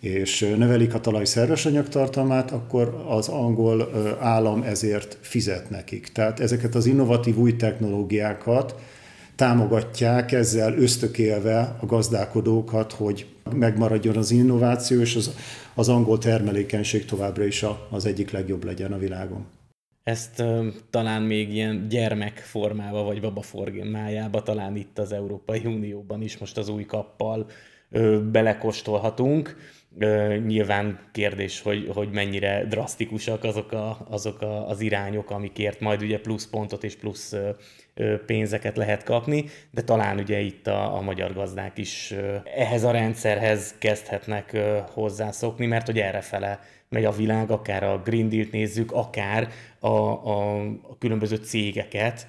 és 0.06 0.40
növelik 0.56 0.94
a 0.94 1.00
talaj 1.00 1.24
szerves 1.24 1.66
anyagtartalmát, 1.66 2.50
akkor 2.50 3.04
az 3.08 3.28
angol 3.28 3.90
állam 4.20 4.62
ezért 4.62 5.18
fizet 5.20 5.70
nekik. 5.70 6.08
Tehát 6.12 6.40
ezeket 6.40 6.74
az 6.74 6.86
innovatív 6.86 7.36
új 7.36 7.56
technológiákat 7.56 8.74
támogatják 9.36 10.32
ezzel 10.32 10.74
ösztökélve 10.74 11.76
a 11.80 11.86
gazdálkodókat, 11.86 12.92
hogy 12.92 13.26
megmaradjon 13.54 14.16
az 14.16 14.30
innováció, 14.30 15.00
és 15.00 15.16
az, 15.16 15.34
az 15.74 15.88
angol 15.88 16.18
termelékenység 16.18 17.04
továbbra 17.04 17.44
is 17.44 17.62
a, 17.62 17.86
az 17.90 18.06
egyik 18.06 18.30
legjobb 18.30 18.64
legyen 18.64 18.92
a 18.92 18.98
világon. 18.98 19.46
Ezt 20.02 20.40
uh, 20.40 20.66
talán 20.90 21.22
még 21.22 21.52
ilyen 21.52 21.88
gyermek 21.88 22.38
formába, 22.38 23.02
vagy 23.02 23.20
baba 23.20 23.42
formájába, 23.42 24.42
talán 24.42 24.76
itt 24.76 24.98
az 24.98 25.12
Európai 25.12 25.62
Unióban 25.64 26.22
is 26.22 26.38
most 26.38 26.58
az 26.58 26.68
új 26.68 26.84
kappal 26.84 27.46
uh, 27.90 28.16
belekostolhatunk 28.16 29.56
Nyilván 30.46 30.98
kérdés, 31.12 31.60
hogy, 31.60 31.90
hogy 31.94 32.10
mennyire 32.10 32.64
drasztikusak 32.64 33.44
azok, 33.44 33.72
a, 33.72 34.06
azok 34.10 34.40
a, 34.40 34.68
az 34.68 34.80
irányok, 34.80 35.30
amikért 35.30 35.80
majd 35.80 36.02
ugye 36.02 36.20
plusz 36.20 36.46
pontot 36.46 36.84
és 36.84 36.96
plusz 36.96 37.34
pénzeket 38.26 38.76
lehet 38.76 39.02
kapni, 39.02 39.44
de 39.70 39.82
talán 39.82 40.18
ugye 40.18 40.40
itt 40.40 40.66
a, 40.66 40.96
a 40.96 41.00
magyar 41.00 41.32
gazdák 41.32 41.78
is 41.78 42.14
ehhez 42.56 42.84
a 42.84 42.90
rendszerhez 42.90 43.74
kezdhetnek 43.78 44.56
hozzászokni, 44.92 45.66
mert 45.66 45.86
hogy 45.86 45.98
errefele 45.98 46.60
megy 46.88 47.04
a 47.04 47.12
világ, 47.12 47.50
akár 47.50 47.82
a 47.82 48.02
Green 48.04 48.28
Deal-t 48.28 48.52
nézzük, 48.52 48.92
akár 48.92 49.48
a, 49.78 49.88
a, 49.88 50.60
a 50.62 50.98
különböző 50.98 51.36
cégeket, 51.36 52.26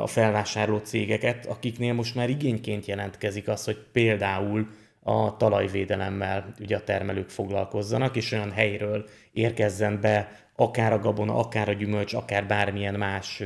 a 0.00 0.06
felvásárló 0.06 0.78
cégeket, 0.78 1.46
akiknél 1.46 1.92
most 1.92 2.14
már 2.14 2.30
igényként 2.30 2.86
jelentkezik 2.86 3.48
az, 3.48 3.64
hogy 3.64 3.78
például 3.92 4.68
a 5.02 5.36
talajvédelemmel 5.36 6.54
ugye 6.60 6.76
a 6.76 6.84
termelők 6.84 7.28
foglalkozzanak, 7.28 8.16
és 8.16 8.32
olyan 8.32 8.50
helyről 8.50 9.04
érkezzen 9.32 10.00
be 10.00 10.28
akár 10.56 10.92
a 10.92 10.98
gabona, 10.98 11.34
akár 11.34 11.68
a 11.68 11.72
gyümölcs, 11.72 12.14
akár 12.14 12.46
bármilyen 12.46 12.94
más 12.94 13.42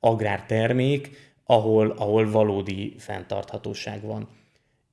agrártermék, 0.00 1.10
ahol, 1.44 1.90
ahol 1.90 2.30
valódi 2.30 2.94
fenntarthatóság 2.98 4.02
van. 4.02 4.28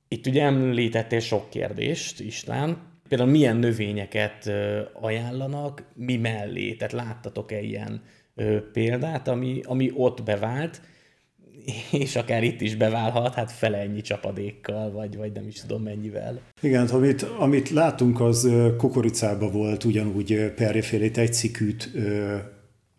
Itt 0.08 0.26
ugye 0.26 0.42
említettél 0.42 1.20
sok 1.20 1.50
kérdést, 1.50 2.20
István. 2.20 2.88
Például 3.08 3.30
milyen 3.30 3.56
növényeket 3.56 4.50
ajánlanak, 5.00 5.84
mi 5.94 6.16
mellé? 6.16 6.74
Tehát 6.74 6.92
láttatok-e 6.92 7.60
ilyen 7.60 8.02
példát, 8.72 9.28
ami, 9.28 9.60
ami 9.64 9.90
ott 9.94 10.22
bevált, 10.22 10.80
és 11.90 12.16
akár 12.16 12.42
itt 12.42 12.60
is 12.60 12.76
beválhat, 12.76 13.34
hát 13.34 13.52
fele 13.52 13.78
ennyi 13.78 14.00
csapadékkal, 14.00 14.90
vagy, 14.90 15.16
vagy 15.16 15.32
nem 15.32 15.46
is 15.46 15.60
tudom 15.60 15.82
mennyivel. 15.82 16.40
Igen, 16.60 16.86
amit, 16.86 17.22
amit 17.22 17.70
látunk, 17.70 18.20
az 18.20 18.48
kukoricába 18.76 19.50
volt 19.50 19.84
ugyanúgy 19.84 20.52
perjefélét 20.56 21.18
egy 21.18 21.32
cikűt 21.32 21.90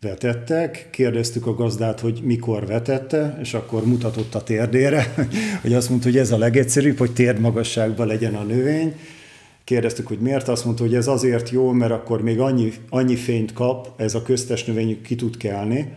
vetettek, 0.02 0.88
kérdeztük 0.90 1.46
a 1.46 1.54
gazdát, 1.54 2.00
hogy 2.00 2.20
mikor 2.22 2.66
vetette, 2.66 3.38
és 3.40 3.54
akkor 3.54 3.86
mutatott 3.86 4.34
a 4.34 4.42
térdére, 4.42 5.14
hogy 5.62 5.74
azt 5.74 5.88
mondta, 5.88 6.08
hogy 6.08 6.18
ez 6.18 6.32
a 6.32 6.38
legegyszerűbb, 6.38 6.98
hogy 6.98 7.12
térd 7.12 7.40
magasságban 7.40 8.06
legyen 8.06 8.34
a 8.34 8.42
növény. 8.42 8.94
Kérdeztük, 9.64 10.06
hogy 10.06 10.18
miért, 10.18 10.48
azt 10.48 10.64
mondta, 10.64 10.82
hogy 10.82 10.94
ez 10.94 11.06
azért 11.06 11.50
jó, 11.50 11.70
mert 11.70 11.92
akkor 11.92 12.22
még 12.22 12.40
annyi, 12.40 12.72
annyi 12.88 13.16
fényt 13.16 13.52
kap, 13.52 14.00
ez 14.00 14.14
a 14.14 14.22
köztes 14.22 14.64
növény 14.64 15.02
ki 15.02 15.14
tud 15.14 15.36
kelni, 15.36 15.92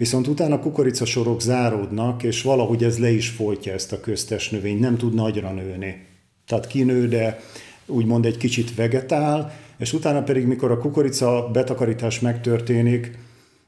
Viszont 0.00 0.26
utána 0.26 0.58
kukoricasorok 0.58 1.40
záródnak, 1.40 2.22
és 2.22 2.42
valahogy 2.42 2.84
ez 2.84 2.98
le 2.98 3.10
is 3.10 3.28
folytja 3.28 3.72
ezt 3.72 3.92
a 3.92 4.00
köztes 4.00 4.50
növényt, 4.50 4.80
nem 4.80 4.96
tud 4.96 5.14
nagyra 5.14 5.52
nőni. 5.52 6.06
Tehát 6.46 6.66
kinő, 6.66 7.08
de 7.08 7.40
úgymond 7.86 8.26
egy 8.26 8.36
kicsit 8.36 8.74
vegetál, 8.74 9.52
és 9.78 9.92
utána 9.92 10.22
pedig, 10.22 10.46
mikor 10.46 10.70
a 10.70 10.78
kukorica 10.78 11.48
betakarítás 11.52 12.20
megtörténik, 12.20 13.18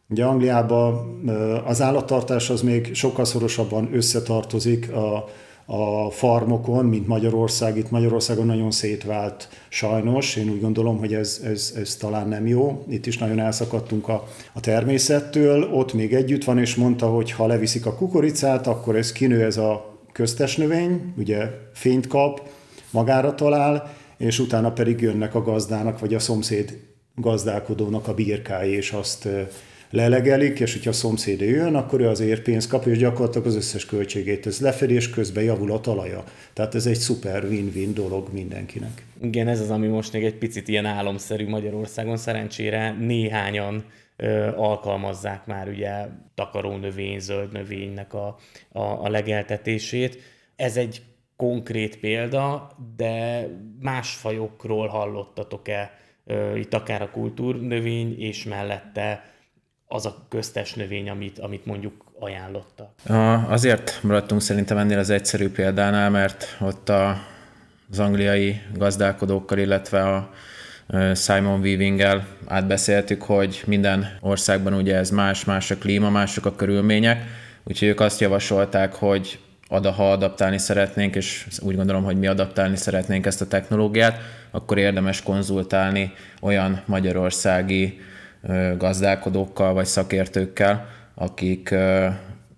ugye 0.09 0.25
Angliában 0.25 1.21
az 1.67 1.81
állattartás 1.83 2.51
az 2.51 2.63
még 2.63 2.95
sokkal 2.95 3.25
szorosabban 3.25 3.89
összetartozik 3.95 4.93
a, 4.93 5.29
a 5.67 6.11
farmokon, 6.11 6.85
mint 6.85 7.07
Magyarország. 7.07 7.77
Itt 7.77 7.91
Magyarországon 7.91 8.47
nagyon 8.47 8.71
szétvált 8.71 9.49
sajnos. 9.69 10.37
Én 10.37 10.51
úgy 10.51 10.61
gondolom, 10.61 10.99
hogy 10.99 11.15
ez, 11.15 11.41
ez, 11.45 11.75
ez 11.77 11.97
talán 11.97 12.29
nem 12.29 12.47
jó. 12.47 12.85
Itt 12.89 13.07
is 13.07 13.19
nagyon 13.19 13.39
elszakadtunk 13.39 14.09
a, 14.09 14.29
a 14.53 14.61
természettől. 14.61 15.63
Ott 15.73 15.93
még 15.93 16.15
együtt 16.15 16.45
van, 16.45 16.59
és 16.59 16.75
mondta, 16.75 17.07
hogy 17.07 17.31
ha 17.31 17.47
leviszik 17.47 17.87
a 17.87 17.95
kukoricát, 17.95 18.67
akkor 18.67 18.97
ez 18.97 19.13
kinő 19.13 19.45
ez 19.45 19.57
a 19.57 19.99
köztes 20.13 20.57
növény, 20.57 21.13
ugye 21.17 21.51
fényt 21.73 22.07
kap, 22.07 22.41
magára 22.91 23.35
talál, 23.35 23.95
és 24.17 24.39
utána 24.39 24.73
pedig 24.73 25.01
jönnek 25.01 25.35
a 25.35 25.43
gazdának, 25.43 25.99
vagy 25.99 26.15
a 26.15 26.19
szomszéd 26.19 26.79
gazdálkodónak 27.15 28.09
a 28.09 28.15
birkái, 28.15 28.71
és 28.71 28.91
azt 28.93 29.29
lelegelik, 29.93 30.61
és 30.61 30.73
hogyha 30.73 30.91
a 30.91 30.93
szomszéd 30.93 31.41
jön, 31.41 31.75
akkor 31.75 32.01
ő 32.01 32.09
azért 32.09 32.43
pénzt 32.43 32.69
kap, 32.69 32.87
és 32.87 32.99
gyakorlatilag 32.99 33.47
az 33.47 33.57
összes 33.57 33.87
költségét 33.87 34.47
ez 34.47 34.61
lefedés 34.61 35.11
közben 35.11 35.45
javul 35.45 35.73
a 35.73 35.81
talaja. 35.81 36.25
Tehát 36.53 36.75
ez 36.75 36.87
egy 36.87 36.97
szuper 36.97 37.45
win-win 37.45 37.95
dolog 37.95 38.29
mindenkinek. 38.33 39.05
Igen, 39.23 39.49
ez 39.49 39.61
az, 39.61 39.71
ami 39.71 39.87
most 39.87 40.13
még 40.13 40.25
egy 40.25 40.35
picit 40.35 40.69
ilyen 40.69 40.85
álomszerű 40.85 41.49
Magyarországon. 41.49 42.17
Szerencsére 42.17 42.97
néhányan 43.01 43.85
alkalmazzák 44.57 45.47
már 45.47 45.69
ugye 45.69 45.91
takaró 46.35 46.77
növény, 46.77 47.19
zöld 47.19 47.53
növénynek 47.53 48.15
a, 48.15 48.39
a, 48.73 48.81
a 48.83 49.09
legeltetését. 49.09 50.19
Ez 50.57 50.77
egy 50.77 51.03
konkrét 51.37 51.99
példa, 51.99 52.77
de 52.97 53.47
más 53.81 54.11
fajokról 54.11 54.87
hallottatok-e 54.87 55.99
itt 56.55 56.75
akár 56.75 57.03
a 57.03 57.11
kultúrnövény, 57.11 58.21
és 58.21 58.45
mellette 58.45 59.25
az 59.93 60.07
a 60.07 60.17
köztes 60.29 60.75
növény, 60.75 61.11
amit, 61.11 61.39
amit 61.39 61.67
mondjuk 61.67 62.05
ajánlotta. 62.19 62.95
Azért 63.49 63.99
maradtunk 64.03 64.41
szerintem 64.41 64.77
ennél 64.77 64.99
az 64.99 65.11
egyszerű 65.11 65.49
példánál, 65.49 66.11
mert 66.11 66.57
ott 66.61 66.89
a, 66.89 67.17
az 67.91 67.99
angliai 67.99 68.61
gazdálkodókkal, 68.75 69.59
illetve 69.59 70.03
a 70.03 70.31
Simon 71.15 71.61
Weaving-el 71.61 72.27
átbeszéltük, 72.47 73.23
hogy 73.23 73.63
minden 73.67 74.19
országban 74.21 74.75
ugye 74.75 74.97
ez 74.97 75.11
más, 75.11 75.45
más 75.45 75.71
a 75.71 75.77
klíma, 75.77 76.11
mások 76.11 76.47
a 76.47 76.55
körülmények, 76.55 77.25
úgyhogy 77.65 77.89
ők 77.89 78.01
azt 78.01 78.21
javasolták, 78.21 78.95
hogy 78.95 79.39
ad, 79.69 79.87
ha 79.87 80.13
adaptálni 80.13 80.59
szeretnénk, 80.59 81.15
és 81.15 81.47
úgy 81.61 81.77
gondolom, 81.77 82.05
hogy 82.05 82.19
mi 82.19 82.27
adaptálni 82.27 82.77
szeretnénk 82.77 83.27
ezt 83.27 83.41
a 83.41 83.47
technológiát, 83.47 84.19
akkor 84.51 84.79
érdemes 84.79 85.23
konzultálni 85.23 86.13
olyan 86.41 86.83
magyarországi 86.87 88.01
gazdálkodókkal 88.79 89.73
vagy 89.73 89.87
szakértőkkel, 89.87 90.89
akik 91.15 91.71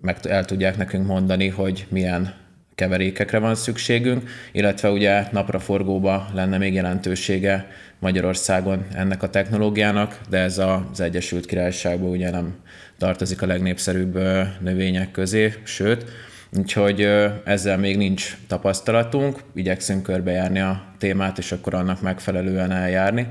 meg 0.01 0.17
el 0.21 0.45
tudják 0.45 0.77
nekünk 0.77 1.07
mondani, 1.07 1.47
hogy 1.47 1.85
milyen 1.89 2.33
keverékekre 2.75 3.39
van 3.39 3.55
szükségünk, 3.55 4.29
illetve 4.51 4.89
ugye 4.89 5.23
napraforgóba 5.31 6.27
lenne 6.33 6.57
még 6.57 6.73
jelentősége 6.73 7.67
Magyarországon 7.99 8.85
ennek 8.93 9.23
a 9.23 9.29
technológiának, 9.29 10.19
de 10.29 10.37
ez 10.37 10.57
az 10.57 10.99
Egyesült 10.99 11.45
Királyságban 11.45 12.09
ugye 12.09 12.29
nem 12.29 12.55
tartozik 12.97 13.41
a 13.41 13.45
legnépszerűbb 13.45 14.19
növények 14.59 15.11
közé, 15.11 15.53
sőt, 15.63 16.05
úgyhogy 16.57 17.01
ezzel 17.43 17.77
még 17.77 17.97
nincs 17.97 18.37
tapasztalatunk, 18.47 19.39
igyekszünk 19.55 20.03
körbejárni 20.03 20.59
a 20.59 20.83
témát, 20.97 21.37
és 21.37 21.51
akkor 21.51 21.73
annak 21.73 22.01
megfelelően 22.01 22.71
eljárni 22.71 23.27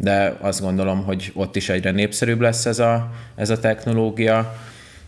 de 0.00 0.36
azt 0.40 0.60
gondolom, 0.60 1.04
hogy 1.04 1.32
ott 1.34 1.56
is 1.56 1.68
egyre 1.68 1.90
népszerűbb 1.90 2.40
lesz 2.40 2.66
ez 2.66 2.78
a, 2.78 3.10
ez 3.34 3.50
a 3.50 3.58
technológia, 3.58 4.56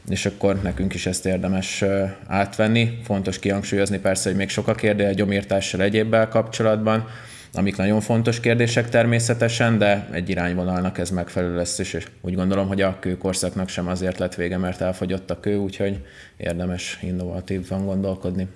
és 0.09 0.27
akkor 0.27 0.63
nekünk 0.63 0.95
is 0.95 1.07
ezt 1.07 1.27
érdemes 1.27 1.85
átvenni. 2.27 2.99
Fontos 3.05 3.39
kihangsúlyozni 3.39 3.99
persze, 3.99 4.29
hogy 4.29 4.39
még 4.39 4.49
sok 4.49 4.69
a 4.69 4.75
kérdés 4.75 5.09
a 5.09 5.13
gyomírtással 5.13 5.83
egyébbel 5.83 6.29
kapcsolatban, 6.29 7.09
amik 7.53 7.77
nagyon 7.77 8.01
fontos 8.01 8.41
kérdések 8.41 8.89
természetesen, 8.89 9.79
de 9.79 10.09
egy 10.13 10.29
irányvonalnak 10.29 10.99
ez 10.99 11.11
megfelelő 11.11 11.57
lesz, 11.57 11.79
és 11.79 12.07
úgy 12.21 12.35
gondolom, 12.35 12.69
hogy 12.69 12.81
a 12.81 12.99
kőkorszaknak 13.01 13.69
sem 13.69 13.89
azért 13.89 14.19
lett 14.19 14.35
vége, 14.35 14.57
mert 14.57 14.81
elfogyott 14.81 15.31
a 15.31 15.41
kő, 15.41 15.57
úgyhogy 15.57 16.05
érdemes 16.37 16.99
innovatívan 17.03 17.85
gondolkodni. 17.85 18.49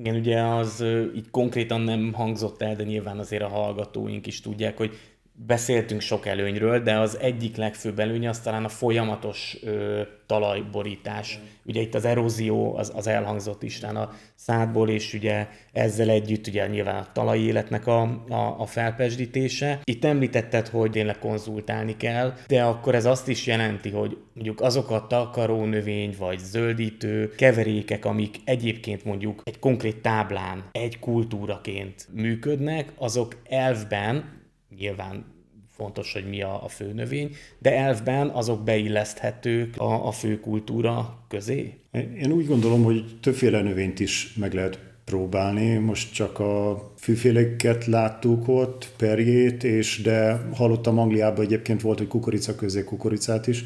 Igen, 0.00 0.14
ugye 0.14 0.40
az 0.40 0.84
így 1.16 1.30
konkrétan 1.30 1.80
nem 1.80 2.12
hangzott 2.12 2.62
el, 2.62 2.76
de 2.76 2.84
nyilván 2.84 3.18
azért 3.18 3.42
a 3.42 3.48
hallgatóink 3.48 4.26
is 4.26 4.40
tudják, 4.40 4.76
hogy 4.76 4.98
beszéltünk 5.46 6.00
sok 6.00 6.26
előnyről, 6.26 6.82
de 6.82 6.98
az 6.98 7.18
egyik 7.18 7.56
legfőbb 7.56 7.98
előny 7.98 8.28
az 8.28 8.40
talán 8.40 8.64
a 8.64 8.68
folyamatos 8.68 9.56
ö, 9.62 10.02
talajborítás. 10.26 11.38
Mm. 11.38 11.46
Ugye 11.64 11.80
itt 11.80 11.94
az 11.94 12.04
erózió 12.04 12.76
az, 12.76 12.92
az 12.96 13.06
elhangzott 13.06 13.62
Isten 13.62 13.96
a 13.96 14.10
szádból, 14.34 14.88
és 14.88 15.14
ugye 15.14 15.48
ezzel 15.72 16.08
együtt 16.08 16.46
ugye 16.46 16.66
nyilván 16.66 16.96
a 16.96 17.12
talaj 17.12 17.38
életnek 17.38 17.86
a, 17.86 18.02
a, 18.28 18.56
a 18.58 18.66
felpesdítése. 18.66 19.80
Itt 19.84 20.04
említetted, 20.04 20.68
hogy 20.68 20.90
tényleg 20.90 21.18
konzultálni 21.18 21.96
kell, 21.96 22.34
de 22.46 22.62
akkor 22.62 22.94
ez 22.94 23.04
azt 23.04 23.28
is 23.28 23.46
jelenti, 23.46 23.90
hogy 23.90 24.16
mondjuk 24.34 24.60
azok 24.60 24.90
a 24.90 25.06
takaró 25.06 25.64
növény 25.64 26.14
vagy 26.18 26.38
zöldítő 26.38 27.28
keverékek, 27.28 28.04
amik 28.04 28.36
egyébként 28.44 29.04
mondjuk 29.04 29.42
egy 29.44 29.58
konkrét 29.58 29.96
táblán 29.96 30.64
egy 30.72 30.98
kultúraként 30.98 32.08
működnek, 32.12 32.92
azok 32.96 33.36
elvben 33.48 34.38
nyilván 34.78 35.24
fontos, 35.68 36.12
hogy 36.12 36.28
mi 36.28 36.42
a, 36.42 36.64
a 36.64 36.68
fő 36.68 36.92
növény, 36.92 37.34
de 37.58 37.76
elvben 37.76 38.28
azok 38.28 38.64
beilleszthetők 38.64 39.74
a, 39.76 40.06
a 40.06 40.10
fő 40.10 40.40
kultúra 40.40 41.24
közé? 41.28 41.74
Én 41.92 42.32
úgy 42.32 42.46
gondolom, 42.46 42.82
hogy 42.82 43.18
többféle 43.20 43.62
növényt 43.62 44.00
is 44.00 44.34
meg 44.34 44.54
lehet 44.54 44.78
próbálni. 45.04 45.76
Most 45.76 46.12
csak 46.12 46.38
a 46.38 46.82
fűféléket 46.96 47.86
láttuk 47.86 48.48
ott, 48.48 48.92
perjét, 48.96 49.64
és 49.64 50.02
de 50.02 50.40
hallottam 50.54 50.98
Angliában 50.98 51.44
egyébként 51.44 51.80
volt, 51.80 51.98
hogy 51.98 52.08
kukorica 52.08 52.54
közé 52.54 52.84
kukoricát 52.84 53.46
is 53.46 53.64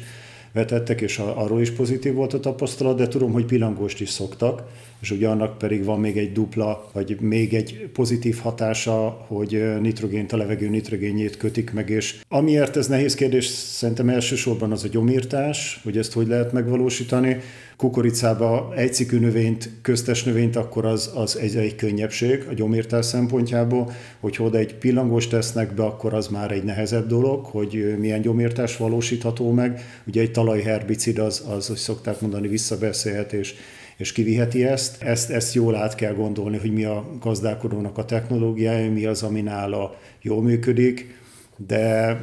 vetettek, 0.55 1.01
és 1.01 1.17
arról 1.17 1.61
is 1.61 1.71
pozitív 1.71 2.13
volt 2.13 2.33
a 2.33 2.39
tapasztalat, 2.39 2.97
de 2.97 3.07
tudom, 3.07 3.31
hogy 3.31 3.45
pilangóst 3.45 4.01
is 4.01 4.09
szoktak, 4.09 4.63
és 5.01 5.11
ugye 5.11 5.27
annak 5.27 5.57
pedig 5.57 5.83
van 5.83 5.99
még 5.99 6.17
egy 6.17 6.31
dupla, 6.31 6.89
vagy 6.93 7.17
még 7.19 7.53
egy 7.53 7.89
pozitív 7.93 8.37
hatása, 8.37 9.25
hogy 9.27 9.79
nitrogént, 9.81 10.31
a 10.31 10.37
levegő 10.37 10.69
nitrogénjét 10.69 11.37
kötik 11.37 11.73
meg, 11.73 11.89
és 11.89 12.19
amiért 12.27 12.77
ez 12.77 12.87
nehéz 12.87 13.15
kérdés, 13.15 13.45
szerintem 13.45 14.09
elsősorban 14.09 14.71
az 14.71 14.83
a 14.83 14.87
gyomírtás, 14.87 15.79
hogy 15.83 15.97
ezt 15.97 16.13
hogy 16.13 16.27
lehet 16.27 16.51
megvalósítani. 16.51 17.37
Kukoricába 17.77 18.73
egycikű 18.75 19.19
növényt, 19.19 19.69
köztes 19.81 20.23
növényt, 20.23 20.55
akkor 20.55 20.85
az, 20.85 21.11
az 21.15 21.37
egy, 21.37 21.55
egy 21.55 21.75
könnyebbség 21.75 22.45
a 22.49 22.53
gyomírtás 22.53 23.05
szempontjából, 23.05 23.91
hogy 24.19 24.35
oda 24.39 24.57
egy 24.57 24.75
pillangos 24.75 25.27
tesznek 25.27 25.73
be, 25.73 25.83
akkor 25.83 26.13
az 26.13 26.27
már 26.27 26.51
egy 26.51 26.63
nehezebb 26.63 27.07
dolog, 27.07 27.45
hogy 27.45 27.95
milyen 27.99 28.21
gyomírtás 28.21 28.77
valósítható 28.77 29.51
meg. 29.51 29.81
Ugye 30.07 30.21
egy 30.21 30.31
talajherbicid 30.31 31.19
az, 31.19 31.45
az, 31.55 31.67
hogy 31.67 31.77
szokták 31.77 32.21
mondani, 32.21 32.47
visszabeszélhet, 32.47 33.33
és 33.33 33.55
és 33.97 34.11
kiviheti 34.11 34.65
ezt. 34.65 35.03
ezt. 35.03 35.29
Ezt 35.29 35.53
jól 35.53 35.75
át 35.75 35.95
kell 35.95 36.13
gondolni, 36.13 36.57
hogy 36.57 36.73
mi 36.73 36.83
a 36.83 37.05
gazdálkodónak 37.19 37.97
a 37.97 38.05
technológiája, 38.05 38.91
mi 38.91 39.05
az, 39.05 39.23
ami 39.23 39.41
nála 39.41 39.95
jól 40.21 40.41
működik, 40.41 41.19
de 41.67 42.17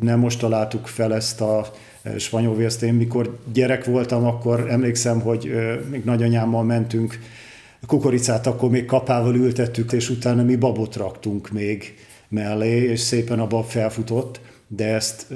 nem 0.00 0.18
most 0.18 0.38
találtuk 0.38 0.86
fel 0.86 1.14
ezt 1.14 1.40
a 1.40 1.72
spanyolvészt. 2.16 2.82
Én 2.82 2.94
mikor 2.94 3.38
gyerek 3.52 3.84
voltam, 3.84 4.24
akkor 4.24 4.70
emlékszem, 4.70 5.20
hogy 5.20 5.52
még 5.90 6.04
nagyanyámmal 6.04 6.64
mentünk 6.64 7.18
kukoricát, 7.86 8.46
akkor 8.46 8.70
még 8.70 8.84
kapával 8.84 9.34
ültettük, 9.34 9.92
és 9.92 10.10
utána 10.10 10.42
mi 10.42 10.56
babot 10.56 10.96
raktunk 10.96 11.50
még 11.50 11.94
mellé, 12.28 12.82
és 12.82 13.00
szépen 13.00 13.38
a 13.38 13.46
bab 13.46 13.64
felfutott 13.64 14.40
de 14.76 14.94
ezt 14.94 15.26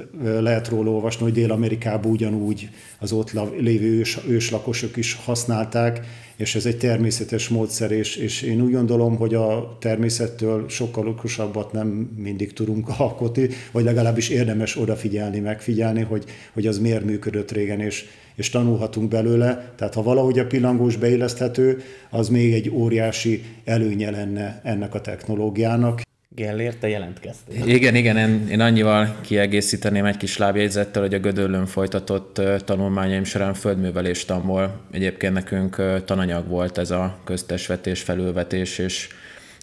lehet 0.40 0.68
róla 0.68 0.90
olvasni, 0.90 1.22
hogy 1.22 1.32
Dél-Amerikában 1.32 2.10
ugyanúgy 2.10 2.68
az 2.98 3.12
ott 3.12 3.32
lévő 3.58 3.98
ős, 3.98 4.18
őslakosok 4.28 4.96
is 4.96 5.14
használták, 5.24 6.00
és 6.36 6.54
ez 6.54 6.66
egy 6.66 6.76
természetes 6.76 7.48
módszer, 7.48 7.90
és, 7.90 8.16
és 8.16 8.42
én 8.42 8.60
úgy 8.60 8.72
gondolom, 8.72 9.16
hogy 9.16 9.34
a 9.34 9.76
természettől 9.80 10.68
sokkal 10.68 11.08
okosabbat 11.08 11.72
nem 11.72 11.86
mindig 12.16 12.52
tudunk 12.52 12.88
alkotni, 12.98 13.48
vagy 13.72 13.84
legalábbis 13.84 14.28
érdemes 14.28 14.76
odafigyelni, 14.76 15.38
megfigyelni, 15.38 16.02
hogy, 16.02 16.24
hogy 16.52 16.66
az 16.66 16.78
miért 16.78 17.04
működött 17.04 17.52
régen, 17.52 17.80
és, 17.80 18.04
és 18.34 18.50
tanulhatunk 18.50 19.08
belőle. 19.08 19.72
Tehát 19.76 19.94
ha 19.94 20.02
valahogy 20.02 20.38
a 20.38 20.46
pillangós 20.46 20.96
beilleszthető, 20.96 21.82
az 22.10 22.28
még 22.28 22.52
egy 22.52 22.70
óriási 22.70 23.42
előnye 23.64 24.10
lenne 24.10 24.60
ennek 24.64 24.94
a 24.94 25.00
technológiának, 25.00 26.05
Gellért, 26.36 26.78
te 26.78 26.88
jelentkeztél. 26.88 27.66
Igen, 27.66 27.94
igen, 27.94 28.16
én, 28.16 28.48
én 28.48 28.60
annyival 28.60 29.16
kiegészíteném 29.20 30.04
egy 30.04 30.16
kis 30.16 30.36
lábjegyzettel, 30.36 31.02
hogy 31.02 31.14
a 31.14 31.18
Gödöllön 31.18 31.66
folytatott 31.66 32.40
tanulmányaim 32.64 33.24
során 33.24 33.54
földművelés 33.54 34.24
tanból 34.24 34.80
egyébként 34.90 35.32
nekünk 35.32 36.02
tananyag 36.04 36.48
volt 36.48 36.78
ez 36.78 36.90
a 36.90 37.18
köztesvetés, 37.24 38.02
felülvetés, 38.02 38.78
és 38.78 39.08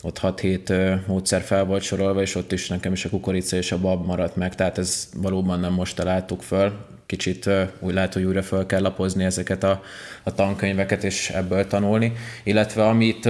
ott 0.02 0.20
6-7 0.22 1.06
módszer 1.08 1.42
fel 1.42 1.66
volt 1.66 1.82
sorolva, 1.82 2.22
és 2.22 2.36
ott 2.36 2.52
is 2.52 2.68
nekem 2.68 2.92
is 2.94 3.06
a 3.06 3.10
kukorica 3.10 3.56
és 3.56 3.72
a 3.72 3.80
bab 3.80 4.06
maradt 4.06 4.36
meg, 4.36 4.56
tehát 4.56 4.78
ez 4.78 5.10
valóban 5.16 5.60
nem 5.60 5.74
most 5.74 5.96
találtuk 5.96 6.42
föl. 6.42 6.72
Kicsit 7.06 7.50
úgy 7.80 7.94
lehet, 7.94 8.14
hogy 8.14 8.24
újra 8.24 8.42
föl 8.42 8.66
kell 8.66 8.82
lapozni 8.82 9.24
ezeket 9.24 9.64
a, 9.64 9.82
a 10.24 10.34
tankönyveket, 10.34 11.04
és 11.04 11.30
ebből 11.30 11.68
tanulni. 11.68 12.14
Illetve 12.44 12.86
amit 12.86 13.30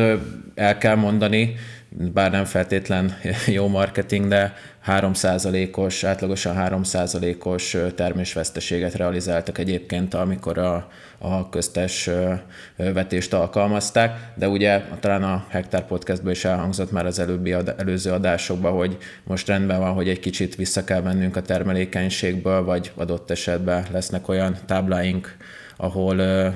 el 0.55 0.77
kell 0.77 0.95
mondani, 0.95 1.55
bár 1.97 2.31
nem 2.31 2.45
feltétlen 2.45 3.17
jó 3.47 3.67
marketing, 3.67 4.27
de 4.27 4.53
3%-os, 4.87 6.03
átlagosan 6.03 6.55
3%-os 6.59 7.77
termésveszteséget 7.95 8.93
realizáltak 8.93 9.57
egyébként, 9.57 10.13
amikor 10.13 10.57
a, 10.57 10.89
a 11.17 11.49
köztes 11.49 12.09
vetést 12.75 13.33
alkalmazták, 13.33 14.31
de 14.35 14.47
ugye 14.47 14.81
talán 14.99 15.23
a 15.23 15.45
Hektár 15.49 15.85
Podcastban 15.85 16.31
is 16.31 16.45
elhangzott 16.45 16.91
már 16.91 17.05
az 17.05 17.19
előbbi 17.19 17.55
előző 17.77 18.11
adásokban, 18.11 18.71
hogy 18.71 18.97
most 19.23 19.47
rendben 19.47 19.79
van, 19.79 19.93
hogy 19.93 20.09
egy 20.09 20.19
kicsit 20.19 20.55
vissza 20.55 20.83
kell 20.83 21.01
vennünk 21.01 21.35
a 21.35 21.41
termelékenységből, 21.41 22.63
vagy 22.63 22.91
adott 22.95 23.31
esetben 23.31 23.85
lesznek 23.91 24.27
olyan 24.27 24.57
tábláink, 24.65 25.37
ahol 25.77 26.15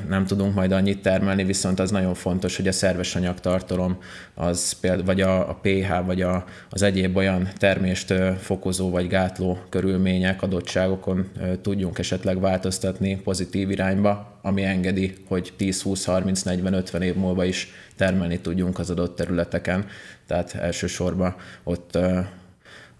nem 0.09 0.25
tudunk 0.25 0.53
majd 0.53 0.71
annyit 0.71 1.01
termelni, 1.01 1.43
viszont 1.43 1.79
az 1.79 1.91
nagyon 1.91 2.13
fontos, 2.13 2.55
hogy 2.55 2.67
a 2.67 2.71
szerves 2.71 3.15
anyagtartalom, 3.15 3.97
az 4.33 4.73
például, 4.73 5.05
vagy 5.05 5.21
a, 5.21 5.49
a 5.49 5.59
pH, 5.61 6.05
vagy 6.05 6.21
a, 6.21 6.45
az 6.69 6.81
egyéb 6.81 7.17
olyan 7.17 7.49
termést 7.57 8.13
fokozó 8.39 8.89
vagy 8.89 9.07
gátló 9.07 9.57
körülmények, 9.69 10.41
adottságokon 10.41 11.29
tudjunk 11.61 11.99
esetleg 11.99 12.39
változtatni 12.39 13.21
pozitív 13.21 13.71
irányba, 13.71 14.39
ami 14.41 14.63
engedi, 14.63 15.13
hogy 15.27 15.53
10, 15.57 15.81
20, 15.81 16.05
30, 16.05 16.41
40, 16.41 16.73
50 16.73 17.01
év 17.01 17.15
múlva 17.15 17.43
is 17.43 17.71
termelni 17.95 18.39
tudjunk 18.39 18.79
az 18.79 18.89
adott 18.89 19.15
területeken. 19.15 19.85
Tehát 20.27 20.53
elsősorban 20.53 21.35
ott 21.63 21.97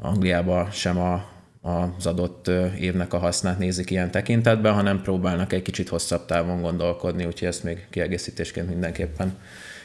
Angliában 0.01 0.71
sem 0.71 0.99
a 0.99 1.35
az 1.67 2.05
adott 2.05 2.47
évnek 2.79 3.13
a 3.13 3.17
hasznát 3.17 3.57
nézik 3.57 3.89
ilyen 3.89 4.11
tekintetben, 4.11 4.73
hanem 4.73 5.01
próbálnak 5.01 5.53
egy 5.53 5.61
kicsit 5.61 5.89
hosszabb 5.89 6.25
távon 6.25 6.61
gondolkodni, 6.61 7.25
úgyhogy 7.25 7.47
ezt 7.47 7.63
még 7.63 7.87
kiegészítésként 7.89 8.69
mindenképpen 8.69 9.37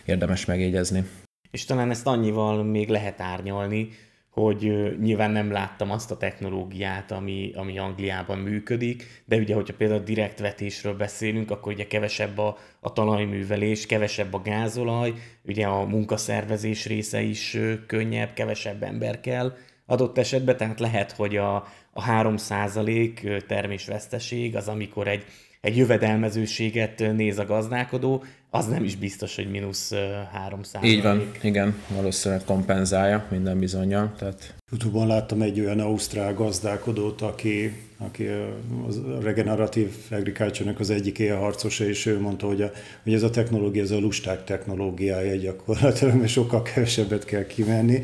érdemes 0.04 0.44
megjegyezni. 0.44 1.04
És 1.50 1.64
talán 1.64 1.90
ezt 1.90 2.06
annyival 2.06 2.64
még 2.64 2.88
lehet 2.88 3.20
árnyalni, 3.20 3.88
hogy 4.30 4.92
nyilván 5.00 5.30
nem 5.30 5.50
láttam 5.50 5.90
azt 5.90 6.10
a 6.10 6.16
technológiát, 6.16 7.10
ami, 7.10 7.52
ami 7.54 7.78
Angliában 7.78 8.38
működik, 8.38 9.22
de 9.24 9.36
ugye, 9.36 9.54
hogyha 9.54 9.74
például 9.74 10.00
direkt 10.00 10.38
vetésről 10.38 10.96
beszélünk, 10.96 11.50
akkor 11.50 11.72
ugye 11.72 11.86
kevesebb 11.86 12.38
a, 12.38 12.58
a 12.80 12.92
talajművelés, 12.92 13.86
kevesebb 13.86 14.34
a 14.34 14.42
gázolaj, 14.42 15.12
ugye 15.42 15.66
a 15.66 15.84
munkaszervezés 15.84 16.86
része 16.86 17.20
is 17.20 17.58
könnyebb, 17.86 18.32
kevesebb 18.32 18.82
ember 18.82 19.20
kell, 19.20 19.52
adott 19.86 20.18
esetben, 20.18 20.56
tehát 20.56 20.80
lehet, 20.80 21.12
hogy 21.12 21.36
a, 21.36 21.54
a 21.92 22.04
3% 22.04 23.46
termésveszteség 23.46 24.56
az, 24.56 24.68
amikor 24.68 25.08
egy, 25.08 25.24
egy 25.60 25.76
jövedelmezőséget 25.76 26.98
néz 26.98 27.38
a 27.38 27.44
gazdálkodó, 27.44 28.24
az 28.54 28.66
nem 28.66 28.84
is 28.84 28.96
biztos, 28.96 29.36
hogy 29.36 29.50
mínusz 29.50 29.92
3 30.32 30.60
Így 30.82 31.02
van, 31.02 31.30
igen, 31.42 31.74
valószínűleg 31.88 32.44
kompenzálja 32.44 33.26
minden 33.30 33.58
bizonyal. 33.58 34.12
Tehát... 34.18 34.54
Utóban 34.72 35.06
láttam 35.06 35.42
egy 35.42 35.60
olyan 35.60 35.80
ausztrál 35.80 36.34
gazdálkodót, 36.34 37.20
aki, 37.20 37.72
aki 37.98 38.26
a 38.26 39.20
regeneratív 39.22 39.94
agriculture 40.10 40.74
az 40.78 40.90
egyik 40.90 41.32
harcosa, 41.32 41.84
és 41.84 42.06
ő 42.06 42.20
mondta, 42.20 42.46
hogy, 42.46 42.62
a, 42.62 42.70
hogy 43.02 43.14
ez 43.14 43.22
a 43.22 43.30
technológia, 43.30 43.82
ez 43.82 43.90
a 43.90 43.98
lusták 43.98 44.44
technológiája 44.44 45.36
gyakorlatilag, 45.36 46.14
mert 46.14 46.28
sokkal 46.28 46.62
kevesebbet 46.62 47.24
kell 47.24 47.46
kivenni, 47.46 48.00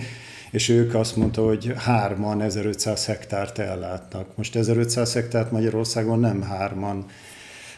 és 0.51 0.69
ők 0.69 0.95
azt 0.95 1.17
mondta, 1.17 1.45
hogy 1.45 1.73
hárman 1.77 2.43
1500 2.43 3.07
hektárt 3.07 3.59
ellátnak. 3.59 4.37
Most 4.37 4.57
1500 4.57 5.13
hektárt 5.13 5.51
Magyarországon 5.51 6.21
nem 6.21 6.43
hárman 6.43 7.05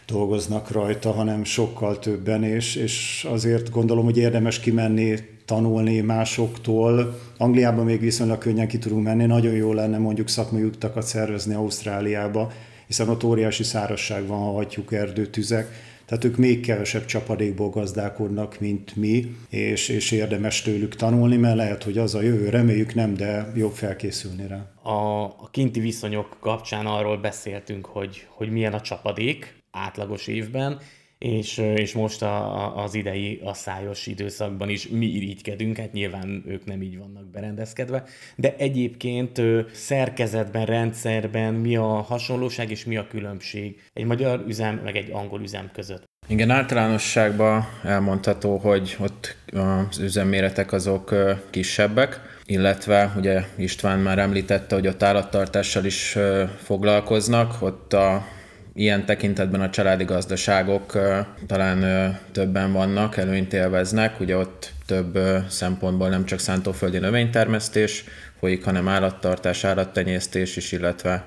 dolgoznak 0.06 0.70
rajta, 0.70 1.10
hanem 1.10 1.44
sokkal 1.44 1.98
többen, 1.98 2.44
és, 2.44 2.74
és 2.74 3.26
azért 3.30 3.70
gondolom, 3.70 4.04
hogy 4.04 4.16
érdemes 4.16 4.60
kimenni, 4.60 5.18
tanulni 5.44 6.00
másoktól. 6.00 7.20
Angliában 7.38 7.84
még 7.84 8.00
viszonylag 8.00 8.38
könnyen 8.38 8.68
ki 8.68 8.78
tudunk 8.78 9.04
menni, 9.04 9.26
nagyon 9.26 9.54
jó 9.54 9.72
lenne 9.72 9.98
mondjuk 9.98 10.28
szakmai 10.28 10.62
utakat 10.62 11.06
szervezni 11.06 11.54
Ausztráliába, 11.54 12.52
hiszen 12.86 13.08
ott 13.08 13.24
óriási 13.24 13.62
szárasság 13.62 14.26
van, 14.26 14.38
ha 14.38 14.52
hagyjuk 14.52 14.92
erdőtüzek, 14.92 15.68
Tehát 16.10 16.24
ők 16.24 16.36
még 16.36 16.60
kevesebb 16.60 17.04
csapadékból 17.04 17.70
gazdálkodnak, 17.70 18.60
mint 18.60 18.96
mi, 18.96 19.36
és, 19.48 19.88
és 19.88 20.10
érdemes 20.10 20.62
tőlük 20.62 20.94
tanulni, 20.94 21.36
mert 21.36 21.56
lehet, 21.56 21.82
hogy 21.82 21.98
az 21.98 22.14
a 22.14 22.22
jövő, 22.22 22.48
reméljük 22.48 22.94
nem, 22.94 23.14
de 23.14 23.52
jobb 23.56 23.72
felkészülni 23.72 24.46
rá. 24.46 24.70
A, 24.82 25.24
a 25.24 25.48
kinti 25.50 25.80
viszonyok 25.80 26.36
kapcsán 26.40 26.86
arról 26.86 27.16
beszéltünk, 27.16 27.86
hogy, 27.86 28.26
hogy 28.28 28.50
milyen 28.50 28.72
a 28.72 28.80
csapadék 28.80 29.54
átlagos 29.70 30.26
évben, 30.26 30.78
és, 31.24 31.58
és 31.58 31.92
most 31.92 32.22
a, 32.22 32.76
az 32.82 32.94
idei 32.94 33.40
a 33.44 33.54
szájos 33.54 34.06
időszakban 34.06 34.68
is 34.68 34.88
mi 34.88 35.06
irigykedünk, 35.06 35.76
hát 35.76 35.92
nyilván 35.92 36.44
ők 36.46 36.64
nem 36.64 36.82
így 36.82 36.98
vannak 36.98 37.30
berendezkedve, 37.30 38.04
de 38.36 38.54
egyébként 38.58 39.40
szerkezetben, 39.72 40.66
rendszerben 40.66 41.54
mi 41.54 41.76
a 41.76 41.86
hasonlóság 41.86 42.70
és 42.70 42.84
mi 42.84 42.96
a 42.96 43.06
különbség 43.06 43.82
egy 43.92 44.04
magyar 44.04 44.44
üzem 44.46 44.80
meg 44.84 44.96
egy 44.96 45.10
angol 45.10 45.40
üzem 45.40 45.70
között? 45.72 46.08
Igen, 46.28 46.50
általánosságban 46.50 47.64
elmondható, 47.82 48.56
hogy 48.56 48.96
ott 49.00 49.36
az 49.52 49.98
üzemméretek 49.98 50.72
azok 50.72 51.14
kisebbek, 51.50 52.20
illetve 52.44 53.12
ugye 53.16 53.42
István 53.56 53.98
már 53.98 54.18
említette, 54.18 54.74
hogy 54.74 54.86
ott 54.86 55.02
állattartással 55.02 55.84
is 55.84 56.18
foglalkoznak, 56.62 57.62
ott 57.62 57.92
a 57.92 58.26
ilyen 58.74 59.06
tekintetben 59.06 59.60
a 59.60 59.70
családi 59.70 60.04
gazdaságok 60.04 60.98
talán 61.46 62.18
többen 62.32 62.72
vannak, 62.72 63.16
előnyt 63.16 63.52
élveznek, 63.52 64.20
ugye 64.20 64.36
ott 64.36 64.72
több 64.86 65.18
szempontból 65.48 66.08
nem 66.08 66.24
csak 66.24 66.38
szántóföldi 66.38 66.98
növénytermesztés 66.98 68.04
folyik, 68.38 68.64
hanem 68.64 68.88
állattartás, 68.88 69.64
állattenyésztés 69.64 70.56
is, 70.56 70.72
illetve 70.72 71.26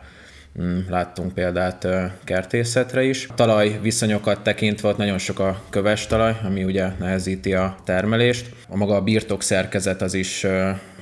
láttunk 0.90 1.34
példát 1.34 1.88
kertészetre 2.24 3.04
is. 3.04 3.28
A 3.30 3.34
talaj 3.34 3.80
viszonyokat 3.82 4.44
tekintve 4.44 4.88
ott 4.88 4.98
nagyon 4.98 5.18
sok 5.18 5.40
a 5.40 5.64
köves 5.70 6.08
talaj, 6.08 6.36
ami 6.44 6.64
ugye 6.64 6.88
nehezíti 7.00 7.54
a 7.54 7.76
termelést. 7.84 8.50
A 8.68 8.76
maga 8.76 8.96
a 8.96 9.02
birtok 9.02 9.42
szerkezet 9.42 10.02
az 10.02 10.14
is 10.14 10.46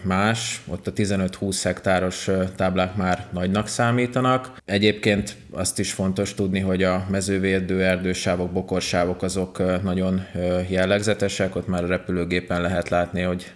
más, 0.04 0.62
ott 0.68 0.88
a 0.88 0.94
15-20 0.94 1.60
hektáros 1.64 2.30
táblák 2.56 2.96
már 2.96 3.26
nagynak 3.34 3.68
számítanak. 3.68 4.52
Egyébként 4.66 5.36
azt 5.52 5.80
is 5.80 5.92
fontos 5.92 6.34
tudni, 6.34 6.60
hogy 6.60 6.84
a 6.84 7.06
mezővédő 7.10 7.84
erdősávok, 7.84 8.52
bokorsávok 8.52 9.24
azok 9.24 9.82
nagyon 9.84 10.26
jellegzetesek, 10.68 11.56
ott 11.56 11.68
már 11.68 11.84
a 11.84 11.88
repülőgépen 11.88 12.62
lehet 12.62 12.90
látni, 12.90 13.22
hogy 13.22 13.52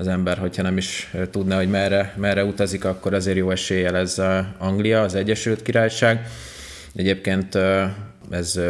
az 0.00 0.08
ember, 0.08 0.38
hogyha 0.38 0.62
nem 0.62 0.76
is 0.76 1.14
tudná, 1.30 1.56
hogy 1.56 1.70
merre, 1.70 2.14
merre 2.16 2.44
utazik, 2.44 2.84
akkor 2.84 3.14
azért 3.14 3.36
jó 3.36 3.50
eséllyel 3.50 3.96
ez 3.96 4.22
Anglia, 4.58 5.02
az 5.02 5.14
Egyesült 5.14 5.62
Királyság. 5.62 6.26
Egyébként 6.94 7.58
ez 8.30 8.60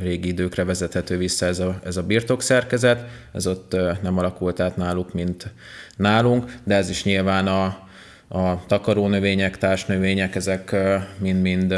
régi 0.00 0.28
időkre 0.28 0.64
vezethető 0.64 1.16
vissza 1.16 1.46
ez 1.46 1.58
a, 1.58 1.80
ez 1.84 1.96
a 1.96 2.02
birtokszerkezet, 2.02 3.04
ez 3.32 3.46
ott 3.46 3.76
nem 4.02 4.18
alakult 4.18 4.60
át 4.60 4.76
náluk, 4.76 5.12
mint 5.12 5.52
nálunk, 5.96 6.52
de 6.64 6.74
ez 6.74 6.90
is 6.90 7.04
nyilván 7.04 7.46
a, 7.46 7.87
a 8.28 8.66
takarónövények, 8.66 9.58
társnövények, 9.58 10.34
ezek 10.34 10.76
mind-mind 11.18 11.74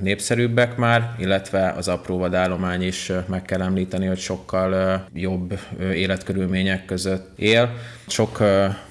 népszerűbbek 0.00 0.76
már, 0.76 1.14
illetve 1.18 1.74
az 1.76 1.88
apró 1.88 2.18
vadállomány 2.18 2.82
is 2.82 3.12
meg 3.26 3.42
kell 3.42 3.62
említeni, 3.62 4.06
hogy 4.06 4.18
sokkal 4.18 5.04
jobb 5.14 5.58
életkörülmények 5.92 6.84
között 6.84 7.38
él. 7.38 7.70
Sok 8.06 8.42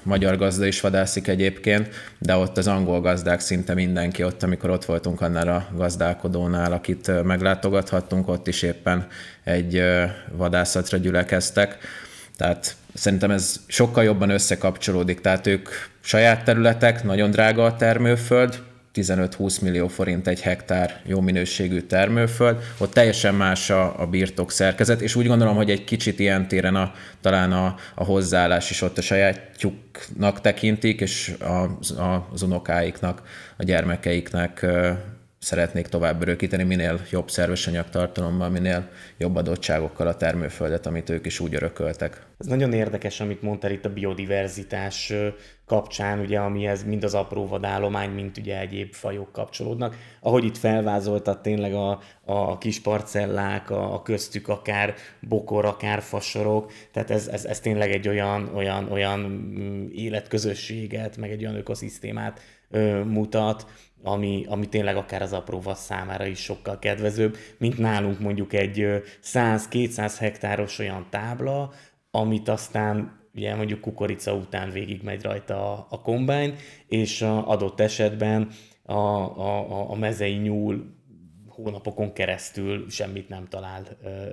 magyar 0.02 0.36
gazda 0.36 0.66
is 0.66 0.80
vadászik 0.80 1.28
egyébként, 1.28 1.88
de 2.18 2.36
ott 2.36 2.58
az 2.58 2.66
angol 2.66 3.00
gazdák 3.00 3.40
szinte 3.40 3.74
mindenki 3.74 4.24
ott, 4.24 4.42
amikor 4.42 4.70
ott 4.70 4.84
voltunk 4.84 5.20
annál 5.20 5.48
a 5.48 5.66
gazdálkodónál, 5.76 6.72
akit 6.72 7.22
meglátogathattunk, 7.24 8.28
ott 8.28 8.46
is 8.46 8.62
éppen 8.62 9.06
egy 9.44 9.82
vadászatra 10.32 10.98
gyülekeztek. 10.98 11.78
Tehát 12.38 12.76
szerintem 12.94 13.30
ez 13.30 13.60
sokkal 13.66 14.04
jobban 14.04 14.30
összekapcsolódik, 14.30 15.20
tehát 15.20 15.46
ők 15.46 15.68
saját 16.00 16.44
területek, 16.44 17.04
nagyon 17.04 17.30
drága 17.30 17.64
a 17.64 17.76
termőföld, 17.76 18.62
15-20 18.94 19.60
millió 19.60 19.88
forint 19.88 20.26
egy 20.26 20.40
hektár 20.40 21.00
jó 21.06 21.20
minőségű 21.20 21.80
termőföld, 21.80 22.56
ott 22.78 22.92
teljesen 22.92 23.34
más 23.34 23.70
a, 23.70 24.00
a 24.00 24.06
birtok 24.06 24.50
szerkezet, 24.50 25.00
és 25.00 25.14
úgy 25.14 25.26
gondolom, 25.26 25.56
hogy 25.56 25.70
egy 25.70 25.84
kicsit 25.84 26.18
ilyen 26.18 26.48
téren 26.48 26.74
a, 26.74 26.92
talán 27.20 27.52
a, 27.52 27.76
a 27.94 28.04
hozzáállás 28.04 28.70
is 28.70 28.82
ott 28.82 28.98
a 28.98 29.02
sajátjuknak 29.02 30.40
tekintik, 30.40 31.00
és 31.00 31.34
a, 31.40 31.44
a, 32.02 32.28
az 32.32 32.42
unokáiknak, 32.42 33.22
a 33.56 33.64
gyermekeiknek 33.64 34.66
szeretnék 35.38 35.86
tovább 35.86 36.22
örökíteni, 36.22 36.62
minél 36.62 37.00
jobb 37.10 37.30
szerves 37.30 37.66
anyagtartalommal, 37.66 38.48
minél 38.48 38.88
jobb 39.16 39.36
adottságokkal 39.36 40.06
a 40.06 40.16
termőföldet, 40.16 40.86
amit 40.86 41.10
ők 41.10 41.26
is 41.26 41.40
úgy 41.40 41.54
örököltek. 41.54 42.26
Ez 42.38 42.46
nagyon 42.46 42.72
érdekes, 42.72 43.20
amit 43.20 43.42
mondtál 43.42 43.70
itt 43.70 43.84
a 43.84 43.92
biodiverzitás 43.92 45.12
kapcsán, 45.66 46.18
ugye, 46.18 46.38
amihez 46.38 46.84
mind 46.84 47.04
az 47.04 47.14
apró 47.14 47.46
vadállomány, 47.46 48.10
mint 48.10 48.38
ugye 48.38 48.58
egyéb 48.60 48.92
fajok 48.92 49.32
kapcsolódnak. 49.32 49.96
Ahogy 50.20 50.44
itt 50.44 50.56
felvázoltad 50.56 51.40
tényleg 51.40 51.74
a, 51.74 52.00
a 52.24 52.58
kis 52.58 52.80
parcellák, 52.80 53.70
a, 53.70 53.94
a 53.94 54.02
köztük 54.02 54.48
akár 54.48 54.94
bokor, 55.20 55.64
akár 55.64 56.02
fasorok, 56.02 56.72
tehát 56.92 57.10
ez, 57.10 57.28
ez, 57.28 57.44
ez 57.44 57.60
tényleg 57.60 57.90
egy 57.90 58.08
olyan, 58.08 58.50
olyan, 58.54 58.92
olyan 58.92 59.20
mm, 59.20 59.86
életközösséget, 59.92 61.16
meg 61.16 61.30
egy 61.30 61.42
olyan 61.42 61.56
ökoszisztémát 61.56 62.40
ö, 62.70 63.04
mutat, 63.04 63.66
ami, 64.02 64.44
ami 64.48 64.68
tényleg 64.68 64.96
akár 64.96 65.22
az 65.22 65.32
apró 65.32 65.60
vasz 65.60 65.84
számára 65.84 66.26
is 66.26 66.38
sokkal 66.38 66.78
kedvezőbb, 66.78 67.36
mint 67.58 67.78
nálunk 67.78 68.20
mondjuk 68.20 68.52
egy 68.52 68.86
100-200 69.22 70.14
hektáros 70.18 70.78
olyan 70.78 71.06
tábla, 71.10 71.72
amit 72.10 72.48
aztán 72.48 73.18
ugye 73.34 73.54
mondjuk 73.54 73.80
kukorica 73.80 74.34
után 74.34 74.70
végig 74.70 75.02
megy 75.02 75.22
rajta 75.22 75.72
a, 75.72 75.86
a 75.90 76.00
kombány, 76.00 76.54
és 76.86 77.22
a 77.22 77.48
adott 77.48 77.80
esetben 77.80 78.48
a, 78.82 78.92
a, 78.92 79.90
a 79.90 79.94
mezei 79.94 80.34
nyúl 80.34 80.96
hónapokon 81.48 82.12
keresztül 82.12 82.90
semmit 82.90 83.28
nem 83.28 83.46
talál 83.48 83.82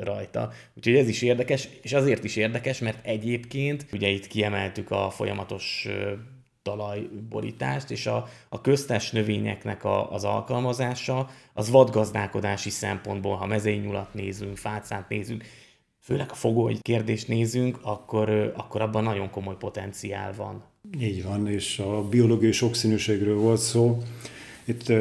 rajta. 0.01 0.51
Úgyhogy 0.75 0.95
ez 0.95 1.07
is 1.07 1.21
érdekes, 1.21 1.69
és 1.81 1.93
azért 1.93 2.23
is 2.23 2.35
érdekes, 2.35 2.79
mert 2.79 3.05
egyébként 3.05 3.85
ugye 3.93 4.07
itt 4.07 4.27
kiemeltük 4.27 4.91
a 4.91 5.09
folyamatos 5.09 5.87
talajborítást, 6.65 7.91
és 7.91 8.05
a, 8.05 8.27
a 8.49 8.61
köztes 8.61 9.11
növényeknek 9.11 9.83
a, 9.83 10.11
az 10.11 10.23
alkalmazása 10.23 11.29
az 11.53 11.69
vadgazdálkodási 11.69 12.69
szempontból, 12.69 13.35
ha 13.35 13.45
mezényulat 13.45 14.13
nézünk, 14.13 14.57
fácát 14.57 15.09
nézünk, 15.09 15.43
főleg 15.99 16.27
a 16.31 16.33
fogoly 16.33 16.75
kérdést 16.81 17.27
nézünk, 17.27 17.79
akkor, 17.81 18.53
akkor 18.55 18.81
abban 18.81 19.03
nagyon 19.03 19.29
komoly 19.29 19.55
potenciál 19.57 20.33
van. 20.33 20.63
Így 20.99 21.23
van, 21.23 21.47
és 21.47 21.79
a 21.79 22.03
biológiai 22.09 22.51
sokszínűségről 22.51 23.37
volt 23.37 23.61
szó. 23.61 23.97
Itt 24.63 24.93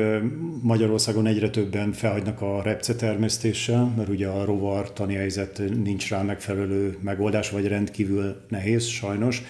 Magyarországon 0.62 1.27
egyre 1.27 1.50
többen 1.50 1.92
felhagynak 1.92 2.40
a 2.40 2.62
repce 2.62 2.94
termesztéssel, 2.94 3.92
mert 3.96 4.09
ugye 4.09 4.29
a 4.29 4.44
rovar 4.44 4.92
tani 4.92 5.14
helyzet 5.14 5.62
nincs 5.83 6.11
rá 6.11 6.22
megfelelő 6.22 6.98
megoldás, 7.00 7.50
vagy 7.50 7.66
rendkívül 7.66 8.44
nehéz 8.48 8.85
sajnos 8.85 9.42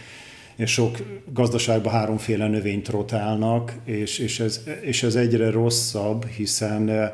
és 0.57 0.73
sok 0.73 0.99
gazdaságban 1.33 1.93
háromféle 1.93 2.49
növényt 2.49 2.89
rotálnak, 2.89 3.75
és, 3.85 4.19
és, 4.19 4.41
ez, 4.41 4.61
és 4.81 5.03
ez 5.03 5.15
egyre 5.15 5.51
rosszabb, 5.51 6.27
hiszen 6.27 6.89
eh, 6.89 7.13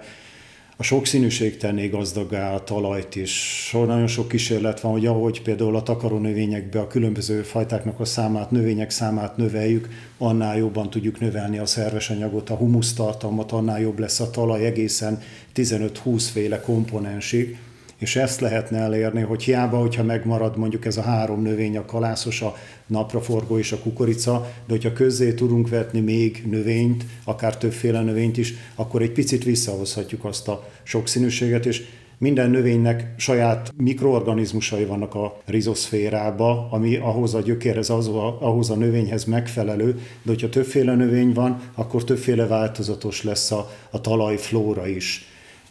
a 0.81 0.83
sokszínűség 0.83 1.57
tenné 1.57 1.87
gazdagá 1.87 2.55
a 2.55 2.65
talajt 2.65 3.17
is. 3.17 3.69
Nagyon 3.73 4.07
sok 4.07 4.29
kísérlet 4.29 4.81
van, 4.81 4.93
hogy 4.93 5.07
ahogy 5.07 5.43
például 5.43 5.77
a 5.77 5.83
takarónövényekbe 5.83 6.81
a 6.81 6.87
különböző 6.87 7.43
fajtáknak 7.43 8.01
a 8.01 8.05
számát, 8.05 8.51
növények 8.51 8.91
számát 8.91 9.37
növeljük, 9.37 9.89
annál 10.19 10.57
jobban 10.57 10.91
tudjuk 10.91 11.21
növelni 11.21 11.59
a 11.59 11.67
szerves 11.67 12.11
anyagot, 12.11 12.51
a 12.51 12.55
humusztartalmat, 12.55 13.53
annál 13.53 13.81
jobb 13.81 13.99
lesz 13.99 14.21
a 14.21 14.31
talaj 14.31 14.65
egészen 14.65 15.23
15-20 15.55 16.29
féle 16.33 16.61
komponensig 16.61 17.59
és 18.01 18.17
ezt 18.17 18.41
lehetne 18.41 18.79
elérni, 18.79 19.21
hogy 19.21 19.43
hiába, 19.43 19.79
hogyha 19.79 20.03
megmarad 20.03 20.57
mondjuk 20.57 20.85
ez 20.85 20.97
a 20.97 21.03
három 21.03 21.43
növény, 21.43 21.77
a 21.77 21.85
kalászos, 21.85 22.43
a 22.43 22.57
napraforgó 22.87 23.59
és 23.59 23.73
a 23.73 23.79
kukorica, 23.79 24.53
de 24.67 24.73
hogyha 24.73 24.93
közzé 24.93 25.35
tudunk 25.35 25.69
vetni 25.69 26.01
még 26.01 26.43
növényt, 26.51 27.05
akár 27.25 27.57
többféle 27.57 28.03
növényt 28.03 28.37
is, 28.37 28.55
akkor 28.75 29.03
egy 29.03 29.13
picit 29.13 29.45
visszahozhatjuk 29.45 30.25
azt 30.25 30.49
a 30.49 30.69
sokszínűséget, 30.83 31.67
és 31.67 31.83
minden 32.19 32.51
növénynek 32.51 33.15
saját 33.17 33.73
mikroorganizmusai 33.77 34.85
vannak 34.85 35.15
a 35.15 35.41
rizoszférába, 35.45 36.69
ami 36.71 36.97
ahhoz 36.97 37.35
a 37.35 37.41
gyökérhez, 37.41 37.91
ahhoz 37.91 38.71
a 38.71 38.77
növényhez 38.77 39.25
megfelelő, 39.25 39.93
de 40.23 40.31
hogyha 40.31 40.49
többféle 40.49 40.95
növény 40.95 41.33
van, 41.33 41.61
akkor 41.75 42.05
többféle 42.05 42.47
változatos 42.47 43.23
lesz 43.23 43.51
a, 43.51 43.71
a 43.91 44.01
talajflóra 44.01 44.87
is. 44.87 45.30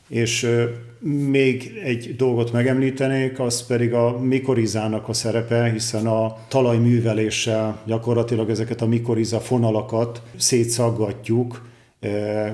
És 0.10 0.48
még 1.30 1.80
egy 1.84 2.15
dolgot 2.15 2.52
megemlítenék, 2.52 3.39
az 3.39 3.65
pedig 3.65 3.93
a 3.93 4.19
mikorizának 4.19 5.08
a 5.10 5.13
szerepe, 5.13 5.72
hiszen 5.72 6.08
a 6.08 6.38
talajműveléssel 6.48 7.82
gyakorlatilag 7.86 8.50
ezeket 8.50 8.82
a 8.82 8.88
mikoriza 8.88 9.39
fonalakat 9.39 10.22
szétszaggatjuk, 10.38 11.67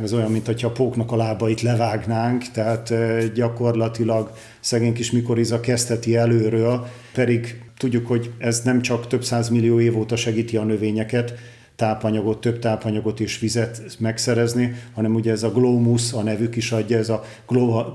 ez 0.03 0.13
olyan, 0.13 0.31
mint 0.31 0.47
a 0.47 0.71
póknak 0.71 1.11
a 1.11 1.15
lábait 1.15 1.61
levágnánk, 1.61 2.51
tehát 2.51 2.93
gyakorlatilag 3.33 4.31
szegény 4.59 4.93
kis 4.93 5.11
mikoriza 5.11 5.59
kezdheti 5.59 6.15
előről, 6.15 6.87
pedig 7.13 7.61
tudjuk, 7.77 8.07
hogy 8.07 8.31
ez 8.37 8.61
nem 8.61 8.81
csak 8.81 9.07
több 9.07 9.23
millió 9.51 9.79
év 9.79 9.97
óta 9.97 10.15
segíti 10.15 10.57
a 10.57 10.63
növényeket, 10.63 11.33
tápanyagot, 11.75 12.41
több 12.41 12.59
tápanyagot 12.59 13.19
és 13.19 13.39
vizet 13.39 13.81
megszerezni, 13.99 14.73
hanem 14.93 15.15
ugye 15.15 15.31
ez 15.31 15.43
a 15.43 15.51
glomus, 15.51 16.13
a 16.13 16.21
nevük 16.21 16.55
is 16.55 16.71
adja, 16.71 16.97
ez 16.97 17.09
a 17.09 17.23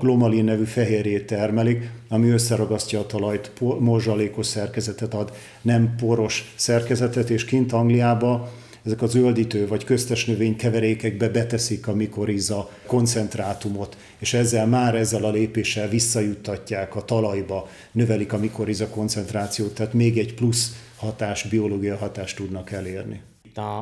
glomalin 0.00 0.44
nevű 0.44 0.64
fehérjét 0.64 1.26
termelik, 1.26 1.90
ami 2.08 2.28
összeragasztja 2.28 2.98
a 2.98 3.06
talajt, 3.06 3.52
morzsalékos 3.78 4.46
szerkezetet 4.46 5.14
ad, 5.14 5.32
nem 5.62 5.94
poros 5.96 6.52
szerkezetet, 6.56 7.30
és 7.30 7.44
kint 7.44 7.72
Angliába 7.72 8.52
ezek 8.84 9.02
a 9.02 9.06
zöldítő 9.06 9.66
vagy 9.66 9.84
köztes 9.84 10.24
növénykeverékekbe 10.24 11.28
beteszik 11.28 11.88
a 11.88 11.94
mikoriza 11.94 12.70
koncentrátumot, 12.86 13.96
és 14.18 14.34
ezzel 14.34 14.66
már 14.66 14.94
ezzel 14.94 15.24
a 15.24 15.30
lépéssel 15.30 15.88
visszajuttatják 15.88 16.96
a 16.96 17.04
talajba, 17.04 17.68
növelik 17.92 18.32
a 18.32 18.38
mikoriza 18.38 18.88
koncentrációt, 18.88 19.74
tehát 19.74 19.92
még 19.92 20.18
egy 20.18 20.34
plusz 20.34 20.72
hatás, 20.96 21.42
biológia 21.42 21.96
hatást 21.96 22.36
tudnak 22.36 22.70
elérni 22.70 23.20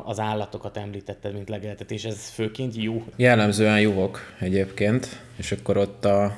az 0.05 0.21
állatokat 0.21 0.77
említetted, 0.77 1.33
mint 1.33 1.49
legeltetés, 1.49 2.05
ez 2.05 2.29
főként 2.29 2.77
jó? 2.77 3.05
Jellemzően 3.17 3.81
juhok 3.81 4.21
egyébként, 4.39 5.21
és 5.37 5.53
akkor 5.53 5.77
ott 5.77 6.05
a 6.05 6.37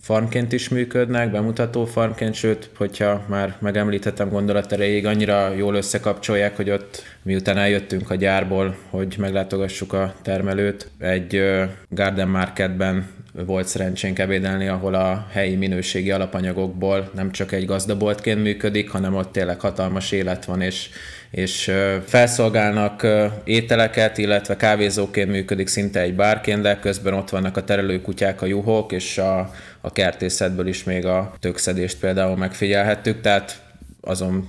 farmként 0.00 0.52
is 0.52 0.68
működnek, 0.68 1.30
bemutató 1.30 1.84
farmként, 1.84 2.34
sőt, 2.34 2.70
hogyha 2.76 3.24
már 3.28 3.56
megemlítettem 3.60 4.28
gondolat 4.28 4.72
erejéig, 4.72 5.06
annyira 5.06 5.52
jól 5.54 5.74
összekapcsolják, 5.74 6.56
hogy 6.56 6.70
ott 6.70 7.02
miután 7.22 7.56
eljöttünk 7.56 8.10
a 8.10 8.14
gyárból, 8.14 8.76
hogy 8.90 9.14
meglátogassuk 9.18 9.92
a 9.92 10.14
termelőt, 10.22 10.90
egy 10.98 11.42
Garden 11.88 12.28
Marketben 12.28 13.08
volt 13.32 13.66
szerencsénk 13.66 14.18
ebédelni, 14.18 14.68
ahol 14.68 14.94
a 14.94 15.26
helyi 15.30 15.54
minőségi 15.54 16.10
alapanyagokból 16.10 17.10
nem 17.14 17.30
csak 17.30 17.52
egy 17.52 17.64
gazdaboltként 17.64 18.42
működik, 18.42 18.90
hanem 18.90 19.14
ott 19.14 19.32
tényleg 19.32 19.60
hatalmas 19.60 20.12
élet 20.12 20.44
van, 20.44 20.60
és 20.60 20.88
és 21.30 21.72
felszolgálnak 22.06 23.06
ételeket, 23.44 24.18
illetve 24.18 24.56
kávézóként 24.56 25.30
működik 25.30 25.66
szinte 25.66 26.00
egy 26.00 26.14
bárként, 26.14 26.62
de 26.62 26.78
közben 26.78 27.14
ott 27.14 27.30
vannak 27.30 27.56
a 27.56 27.64
terelőkutyák, 27.64 28.42
a 28.42 28.46
juhok, 28.46 28.92
és 28.92 29.18
a, 29.18 29.50
a 29.80 29.92
kertészetből 29.92 30.66
is 30.66 30.84
még 30.84 31.06
a 31.06 31.34
tökszedést 31.40 31.98
például 31.98 32.36
megfigyelhettük, 32.36 33.20
tehát 33.20 33.62
azon 34.00 34.48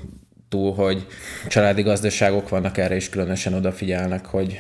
túl, 0.50 0.74
hogy 0.74 1.06
családi 1.48 1.82
gazdaságok 1.82 2.50
vannak 2.50 2.78
erre 2.78 2.96
is 2.96 3.10
különösen 3.10 3.54
odafigyelnek, 3.54 4.26
hogy 4.26 4.60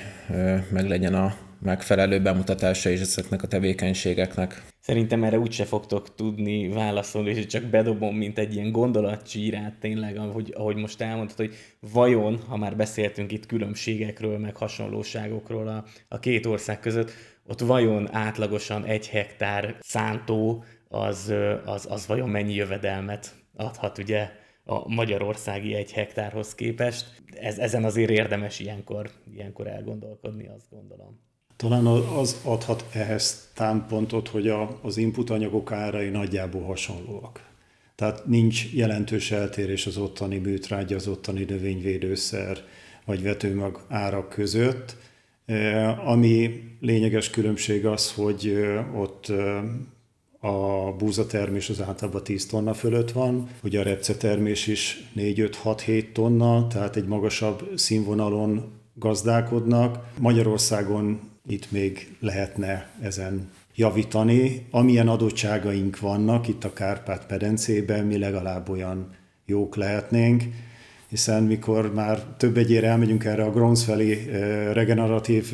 meg 0.69 0.88
legyen 0.88 1.13
a 1.13 1.36
megfelelő 1.60 2.22
bemutatása 2.22 2.89
is 2.89 3.00
ezeknek 3.00 3.43
a 3.43 3.48
tevékenységeknek. 3.48 4.65
Szerintem 4.80 5.24
erre 5.24 5.39
úgyse 5.39 5.65
fogtok 5.65 6.15
tudni 6.15 6.67
válaszolni, 6.67 7.30
és 7.30 7.46
csak 7.46 7.63
bedobom, 7.63 8.15
mint 8.15 8.38
egy 8.38 8.56
ilyen 8.56 8.72
gondolatcsírát 8.72 9.74
tényleg, 9.80 10.17
ahogy, 10.17 10.54
ahogy 10.58 10.76
most 10.76 11.02
elmondtad, 11.02 11.38
hogy 11.38 11.56
vajon, 11.80 12.39
ha 12.48 12.58
már 12.58 12.76
beszéltünk 12.76 13.32
itt 13.32 13.46
különbségekről, 13.46 14.38
meg 14.38 14.56
hasonlóságokról 14.56 15.67
a, 15.67 15.84
a 16.08 16.20
két 16.20 16.46
ország 16.46 16.80
között, 16.80 17.12
ott 17.46 17.60
vajon 17.60 18.13
átlagosan 18.13 18.86
egy 18.86 19.08
hektár 19.08 19.76
szántó 19.80 20.63
az, 20.88 21.34
az, 21.65 21.88
az 21.89 22.08
vajon 22.08 22.30
mennyi 22.30 22.54
jövedelmet 22.54 23.36
adhat 23.56 23.98
ugye 23.98 24.30
a 24.63 24.93
magyarországi 24.93 25.74
egy 25.74 25.91
hektárhoz 25.91 26.56
képest. 26.56 27.22
Ez, 27.34 27.58
ezen 27.58 27.84
azért 27.84 28.10
érdemes 28.10 28.60
ilyenkor, 28.60 29.12
ilyenkor 29.34 29.67
elgondolkodni, 29.67 30.48
azt 30.48 30.70
gondolom. 30.70 31.27
Talán 31.58 31.86
az 31.86 32.39
adhat 32.43 32.86
ehhez 32.91 33.50
támpontot, 33.54 34.28
hogy 34.28 34.48
a, 34.48 34.80
az 34.82 34.98
input 34.98 35.30
anyagok 35.30 35.72
árai 35.72 36.10
nagyjából 36.10 36.62
hasonlóak. 36.62 37.46
Tehát 37.96 38.26
nincs 38.26 38.74
jelentős 38.74 39.32
eltérés 39.32 39.86
az 39.86 39.98
ottani 39.98 40.38
műtrágya, 40.38 40.96
az 40.96 41.08
ottani 41.08 41.43
növényvédőszer 41.43 42.63
vagy 43.06 43.24
vetőmag 43.24 43.86
árak 43.88 44.30
között. 44.30 44.96
E, 45.46 45.89
ami 46.06 46.63
lényeges 46.80 47.30
különbség 47.30 47.86
az, 47.86 48.12
hogy 48.12 48.48
e, 48.48 48.80
ott 48.96 49.30
e, 49.30 49.63
a 50.48 50.91
búzatermés 50.98 51.70
az 51.70 51.82
általában 51.82 52.24
10 52.24 52.46
tonna 52.46 52.74
fölött 52.74 53.12
van, 53.12 53.50
ugye 53.63 53.80
a 53.80 53.84
repcetermés 53.84 54.67
is 54.67 55.10
4-5-6-7 55.15 56.12
tonna, 56.12 56.67
tehát 56.67 56.96
egy 56.96 57.08
magasabb 57.08 57.70
színvonalon 57.76 58.72
gazdálkodnak. 58.93 60.06
Magyarországon 60.20 61.20
itt 61.47 61.71
még 61.71 62.15
lehetne 62.19 62.89
ezen 63.01 63.49
javítani. 63.75 64.65
Amilyen 64.71 65.07
adottságaink 65.07 65.99
vannak 65.99 66.47
itt 66.47 66.63
a 66.63 66.73
Kárpát-pedencében, 66.73 68.05
mi 68.05 68.17
legalább 68.17 68.69
olyan 68.69 69.10
jók 69.45 69.75
lehetnénk, 69.75 70.43
hiszen 71.10 71.43
mikor 71.43 71.93
már 71.93 72.24
több 72.38 72.58
egyére 72.58 72.88
elmegyünk 72.88 73.24
erre 73.24 73.43
a 73.43 73.52
Gronsfelli 73.52 74.30
regeneratív 74.74 75.54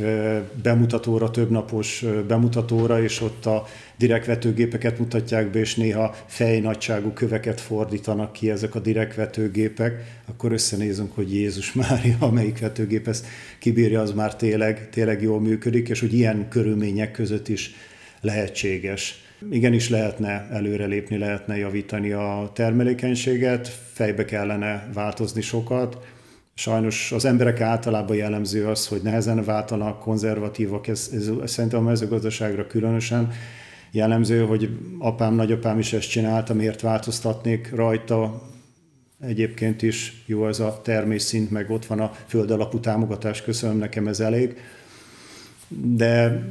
bemutatóra, 0.62 1.32
többnapos 1.32 2.06
bemutatóra, 2.28 3.02
és 3.02 3.22
ott 3.22 3.46
a 3.46 3.66
direktvetőgépeket 3.98 5.00
mutatják 5.00 5.52
be, 5.52 5.60
és 5.60 5.76
néha 5.76 6.16
fejnagyságú 6.26 7.12
köveket 7.12 7.62
fordítanak 7.62 8.32
ki 8.32 8.50
ezek 8.50 8.76
a 8.76 8.80
direktvetőgépek, 8.80 10.22
akkor 10.26 10.52
összenézünk, 10.52 11.16
hogy 11.16 11.34
Jézus 11.34 11.74
Mária, 11.74 12.16
amelyik 12.20 12.60
vetőgép 12.60 13.08
ezt 13.08 13.26
kibírja, 13.60 14.02
az 14.02 14.12
már 14.12 14.36
tényleg, 14.36 14.90
tényleg 14.90 15.22
jól 15.22 15.40
működik, 15.40 15.90
és 15.90 16.00
hogy 16.00 16.14
ilyen 16.14 16.48
körülmények 16.50 17.12
között 17.12 17.48
is 17.48 17.76
lehetséges. 18.22 19.22
Igenis 19.52 19.90
lehetne 19.90 20.48
előrelépni, 20.52 21.18
lehetne 21.18 21.58
javítani 21.58 22.12
a 22.12 22.52
termelékenységet, 22.54 23.68
fejbe 23.94 24.26
kellene 24.26 24.90
változni 24.94 25.42
sokat. 25.42 25.98
Sajnos 26.54 27.12
az 27.12 27.26
emberek 27.26 27.62
általában 27.62 28.16
jellemző 28.16 28.68
az, 28.68 28.88
hogy 28.88 29.02
nehezen 29.04 29.44
váltanak, 29.44 30.00
konzervatívak, 30.00 30.88
ez, 30.88 31.10
ez, 31.14 31.52
szerintem 31.52 31.80
a 31.80 31.90
mezőgazdaságra 31.90 32.68
különösen 32.68 33.32
jellemző, 33.92 34.46
hogy 34.46 34.70
apám, 35.00 35.34
nagyapám 35.34 35.80
is 35.80 35.94
ezt 35.94 36.10
csinálta, 36.10 36.54
miért 36.54 36.82
változtatnék 36.82 37.72
rajta, 37.76 38.42
egyébként 39.20 39.82
is 39.82 40.24
jó 40.26 40.48
ez 40.48 40.60
a 40.60 40.82
termésszint, 40.84 41.52
meg 41.52 41.70
ott 41.70 41.86
van 41.86 42.00
a 42.00 42.12
föld 42.28 42.52
alapú 42.52 42.80
támogatás, 42.80 43.42
köszönöm, 43.42 43.78
nekem 43.78 44.08
ez 44.08 44.20
elég. 44.20 44.58
De 45.68 46.44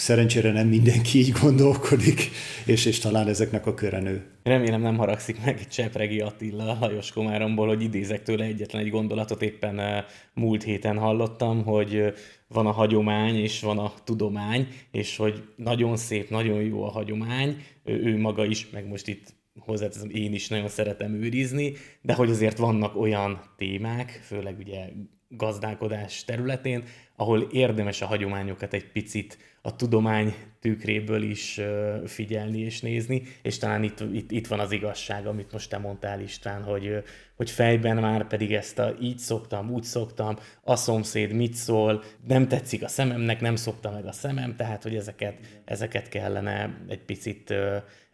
szerencsére 0.00 0.52
nem 0.52 0.68
mindenki 0.68 1.18
így 1.18 1.30
gondolkodik, 1.42 2.30
és, 2.66 2.86
és 2.86 2.98
talán 2.98 3.28
ezeknek 3.28 3.66
a 3.66 3.74
köre 3.74 4.00
nő. 4.00 4.24
Remélem 4.42 4.80
nem 4.80 4.96
haragszik 4.96 5.44
meg 5.44 5.68
Csepregi 5.68 6.20
Attila 6.20 6.76
Lajos 6.80 7.12
Komáromból, 7.12 7.68
hogy 7.68 7.82
idézek 7.82 8.22
tőle 8.22 8.44
egyetlen 8.44 8.82
egy 8.82 8.90
gondolatot, 8.90 9.42
éppen 9.42 9.78
eh, 9.78 10.04
múlt 10.34 10.62
héten 10.62 10.98
hallottam, 10.98 11.64
hogy 11.64 11.94
eh, 11.94 12.12
van 12.48 12.66
a 12.66 12.70
hagyomány 12.70 13.36
és 13.36 13.60
van 13.60 13.78
a 13.78 13.92
tudomány, 14.04 14.68
és 14.90 15.16
hogy 15.16 15.42
nagyon 15.56 15.96
szép, 15.96 16.30
nagyon 16.30 16.62
jó 16.62 16.84
a 16.84 16.90
hagyomány, 16.90 17.56
ő, 17.84 18.02
ő 18.04 18.18
maga 18.18 18.44
is, 18.44 18.70
meg 18.70 18.88
most 18.88 19.08
itt 19.08 19.34
hozzáteszem, 19.58 20.10
én 20.10 20.32
is 20.32 20.48
nagyon 20.48 20.68
szeretem 20.68 21.14
őrizni, 21.14 21.72
de 22.02 22.14
hogy 22.14 22.30
azért 22.30 22.58
vannak 22.58 22.96
olyan 22.96 23.40
témák, 23.56 24.20
főleg 24.22 24.58
ugye 24.58 24.88
gazdálkodás 25.28 26.24
területén, 26.24 26.84
ahol 27.16 27.48
érdemes 27.52 28.02
a 28.02 28.06
hagyományokat 28.06 28.74
egy 28.74 28.92
picit 28.92 29.38
a 29.62 29.76
tudomány 29.76 30.34
tükréből 30.60 31.22
is 31.22 31.60
figyelni 32.06 32.58
és 32.58 32.80
nézni, 32.80 33.22
és 33.42 33.58
talán 33.58 33.82
itt, 33.82 34.00
itt, 34.12 34.30
itt 34.30 34.46
van 34.46 34.60
az 34.60 34.72
igazság, 34.72 35.26
amit 35.26 35.52
most 35.52 35.70
te 35.70 35.78
mondtál 35.78 36.20
István, 36.20 36.62
hogy, 36.62 37.02
hogy 37.36 37.50
fejben 37.50 37.96
már 37.96 38.26
pedig 38.26 38.52
ezt 38.52 38.78
a 38.78 38.94
így 39.00 39.18
szoktam, 39.18 39.70
úgy 39.70 39.82
szoktam, 39.82 40.36
a 40.62 40.76
szomszéd 40.76 41.32
mit 41.32 41.54
szól, 41.54 42.02
nem 42.26 42.48
tetszik 42.48 42.82
a 42.82 42.88
szememnek, 42.88 43.40
nem 43.40 43.56
szokta 43.56 43.90
meg 43.90 44.06
a 44.06 44.12
szemem, 44.12 44.56
tehát 44.56 44.82
hogy 44.82 44.96
ezeket, 44.96 45.38
ezeket 45.64 46.08
kellene 46.08 46.78
egy 46.88 47.04
picit 47.04 47.54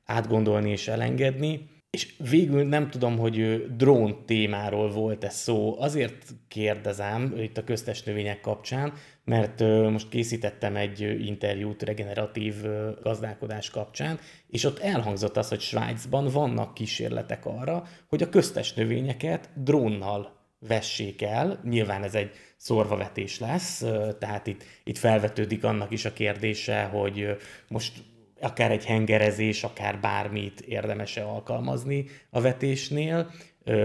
átgondolni 0.05 0.71
és 0.71 0.89
elengedni. 0.89 1.75
És 1.97 2.15
végül 2.31 2.65
nem 2.65 2.91
tudom, 2.91 3.19
hogy 3.19 3.67
drón 3.77 4.25
témáról 4.27 4.91
volt 4.91 5.25
ez 5.25 5.35
szó. 5.35 5.81
Azért 5.81 6.25
kérdezem 6.49 7.35
itt 7.39 7.59
a 7.59 7.65
köztes 7.65 8.03
növények 8.03 8.41
kapcsán, 8.41 8.93
mert 9.25 9.61
most 9.91 10.09
készítettem 10.09 10.77
egy 10.77 11.01
interjút 11.01 11.83
regeneratív 11.83 12.55
gazdálkodás 13.03 13.71
kapcsán, 13.71 14.19
és 14.49 14.65
ott 14.65 14.79
elhangzott 14.79 15.37
az, 15.37 15.49
hogy 15.49 15.61
Svájcban 15.61 16.29
vannak 16.29 16.75
kísérletek 16.75 17.47
arra, 17.47 17.85
hogy 18.09 18.23
a 18.23 18.29
köztes 18.29 18.75
növényeket 18.75 19.51
drónnal 19.55 20.37
vessék 20.59 21.23
el. 21.23 21.61
Nyilván 21.65 22.03
ez 22.03 22.15
egy 22.15 22.31
szorvavetés 22.57 23.39
lesz, 23.39 23.85
tehát 24.19 24.47
itt, 24.47 24.65
itt 24.85 24.99
felvetődik 24.99 25.65
annak 25.65 25.91
is 25.93 26.05
a 26.05 26.13
kérdése, 26.13 26.83
hogy 26.83 27.37
most 27.69 27.93
akár 28.40 28.70
egy 28.70 28.85
hengerezés, 28.85 29.64
akár 29.64 30.01
bármit 30.01 30.61
érdemes-e 30.61 31.27
alkalmazni 31.27 32.05
a 32.31 32.40
vetésnél. 32.40 33.31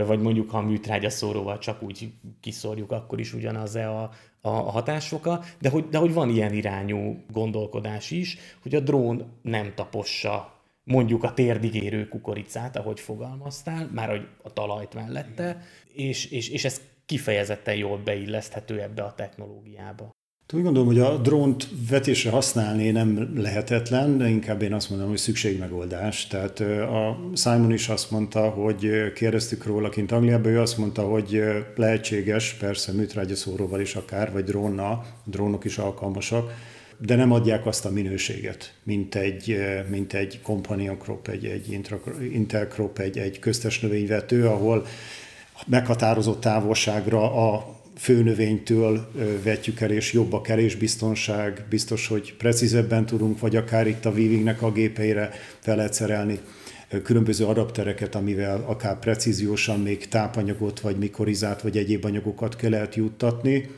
vagy 0.05 0.19
mondjuk 0.19 0.49
ha 0.49 0.57
a 0.57 0.61
műtrágya 0.61 1.09
szóróval 1.09 1.57
csak 1.57 1.81
úgy 1.83 2.13
kiszorjuk, 2.39 2.91
akkor 2.91 3.19
is 3.19 3.33
ugyanaz-e 3.33 3.89
a, 3.89 4.11
a 4.41 4.49
hatásoka, 4.49 5.43
de 5.59 5.69
hogy, 5.69 5.89
de 5.89 5.97
hogy 5.97 6.13
van 6.13 6.29
ilyen 6.29 6.53
irányú 6.53 7.23
gondolkodás 7.31 8.11
is, 8.11 8.37
hogy 8.61 8.75
a 8.75 8.79
drón 8.79 9.39
nem 9.41 9.73
tapossa 9.75 10.59
mondjuk 10.83 11.23
a 11.23 11.33
térdigérő 11.33 12.07
kukoricát, 12.07 12.77
ahogy 12.77 12.99
fogalmaztál, 12.99 13.89
már 13.93 14.09
hogy 14.09 14.27
a 14.43 14.53
talajt 14.53 14.93
mellette, 14.93 15.61
és, 15.93 16.25
és, 16.25 16.49
és 16.49 16.65
ez 16.65 16.81
kifejezetten 17.05 17.75
jól 17.75 17.97
beilleszthető 17.97 18.81
ebbe 18.81 19.03
a 19.03 19.13
technológiába. 19.13 20.09
Úgy 20.53 20.63
gondolom, 20.63 20.87
hogy 20.87 20.99
a 20.99 21.17
drónt 21.17 21.67
vetésre 21.89 22.29
használni 22.29 22.89
nem 22.89 23.31
lehetetlen, 23.35 24.17
de 24.17 24.29
inkább 24.29 24.61
én 24.61 24.73
azt 24.73 24.89
mondom, 24.89 25.09
hogy 25.09 25.17
szükségmegoldás. 25.17 26.27
Tehát 26.27 26.59
a 26.89 27.29
Simon 27.35 27.71
is 27.71 27.89
azt 27.89 28.11
mondta, 28.11 28.49
hogy 28.49 29.11
kérdeztük 29.15 29.65
róla 29.65 29.89
kint 29.89 30.11
Angliában, 30.11 30.51
ő 30.51 30.59
azt 30.59 30.77
mondta, 30.77 31.01
hogy 31.01 31.43
lehetséges, 31.75 32.53
persze 32.53 32.91
műtrágyaszóróval 32.91 33.79
is 33.79 33.95
akár, 33.95 34.31
vagy 34.31 34.43
drónnal, 34.43 35.05
drónok 35.23 35.65
is 35.65 35.77
alkalmasak, 35.77 36.53
de 36.97 37.15
nem 37.15 37.31
adják 37.31 37.65
azt 37.65 37.85
a 37.85 37.91
minőséget, 37.91 38.73
mint 38.83 39.15
egy, 39.15 39.57
mint 39.89 40.13
egy 40.13 40.39
companion 40.41 40.97
crop, 40.97 41.27
egy, 41.27 41.45
egy 41.45 41.71
intercrop, 42.31 42.99
egy, 42.99 43.17
egy 43.17 43.39
köztes 43.39 43.79
növényvető, 43.79 44.47
ahol 44.47 44.85
meghatározott 45.65 46.41
távolságra 46.41 47.51
a 47.53 47.79
főnövénytől 48.01 49.11
vetjük 49.43 49.79
el, 49.79 49.91
és 49.91 50.13
jobb 50.13 50.33
a 50.33 50.41
kerésbiztonság, 50.41 51.65
biztos, 51.69 52.07
hogy 52.07 52.33
precízebben 52.37 53.05
tudunk, 53.05 53.39
vagy 53.39 53.55
akár 53.55 53.87
itt 53.87 54.05
a 54.05 54.09
weavingnek 54.09 54.61
a 54.61 54.71
gépeire 54.71 55.31
fel 55.59 55.75
lehet 55.75 55.93
szerelni 55.93 56.39
különböző 57.03 57.45
adaptereket, 57.45 58.15
amivel 58.15 58.63
akár 58.67 58.99
precíziósan 58.99 59.79
még 59.79 60.07
tápanyagot, 60.07 60.79
vagy 60.79 60.97
mikorizát, 60.97 61.61
vagy 61.61 61.77
egyéb 61.77 62.05
anyagokat 62.05 62.55
kell 62.55 62.69
lehet 62.69 62.95
juttatni. 62.95 63.69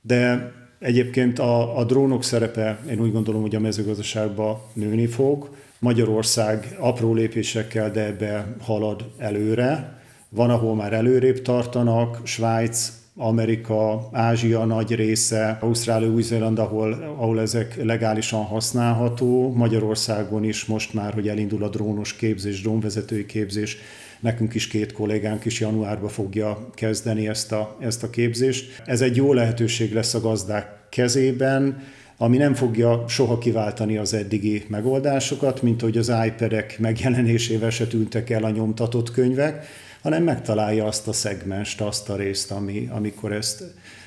De 0.00 0.52
egyébként 0.78 1.38
a, 1.38 1.78
a 1.78 1.84
drónok 1.84 2.24
szerepe, 2.24 2.80
én 2.90 3.00
úgy 3.00 3.12
gondolom, 3.12 3.40
hogy 3.40 3.54
a 3.54 3.60
mezőgazdaságban 3.60 4.60
nőni 4.72 5.06
fog. 5.06 5.50
Magyarország 5.78 6.76
apró 6.78 7.14
lépésekkel, 7.14 7.90
de 7.90 8.04
ebbe 8.04 8.56
halad 8.60 9.10
előre. 9.18 10.00
Van, 10.28 10.50
ahol 10.50 10.74
már 10.74 10.92
előrébb 10.92 11.42
tartanak, 11.42 12.20
Svájc 12.24 12.92
Amerika, 13.20 14.08
Ázsia 14.12 14.64
nagy 14.64 14.94
része, 14.94 15.58
Ausztrália, 15.60 16.08
Új-Zéland, 16.08 16.58
ahol, 16.58 16.92
ahol 16.92 17.40
ezek 17.40 17.84
legálisan 17.84 18.44
használható, 18.44 19.52
Magyarországon 19.52 20.44
is 20.44 20.64
most 20.64 20.94
már, 20.94 21.14
hogy 21.14 21.28
elindul 21.28 21.62
a 21.64 21.68
drónos 21.68 22.14
képzés, 22.14 22.62
drónvezetői 22.62 23.26
képzés, 23.26 23.76
nekünk 24.20 24.54
is 24.54 24.66
két 24.66 24.92
kollégánk 24.92 25.44
is 25.44 25.60
januárban 25.60 26.08
fogja 26.08 26.68
kezdeni 26.74 27.28
ezt 27.28 27.52
a, 27.52 27.76
ezt 27.80 28.02
a 28.02 28.10
képzést. 28.10 28.82
Ez 28.84 29.00
egy 29.00 29.16
jó 29.16 29.32
lehetőség 29.32 29.92
lesz 29.92 30.14
a 30.14 30.20
gazdák 30.20 30.86
kezében, 30.88 31.82
ami 32.16 32.36
nem 32.36 32.54
fogja 32.54 33.04
soha 33.08 33.38
kiváltani 33.38 33.96
az 33.96 34.14
eddigi 34.14 34.64
megoldásokat, 34.68 35.62
mint 35.62 35.80
hogy 35.80 35.98
az 35.98 36.12
iPad-ek 36.26 36.78
megjelenésével 36.78 37.70
se 37.70 37.86
tűntek 37.86 38.30
el 38.30 38.44
a 38.44 38.50
nyomtatott 38.50 39.10
könyvek, 39.10 39.66
hanem 40.02 40.22
megtalálja 40.22 40.86
azt 40.86 41.08
a 41.08 41.12
szegmest, 41.12 41.80
azt 41.80 42.08
a 42.08 42.16
részt, 42.16 42.50
ami, 42.50 42.88
amikor 42.90 43.32
ezt 43.32 43.64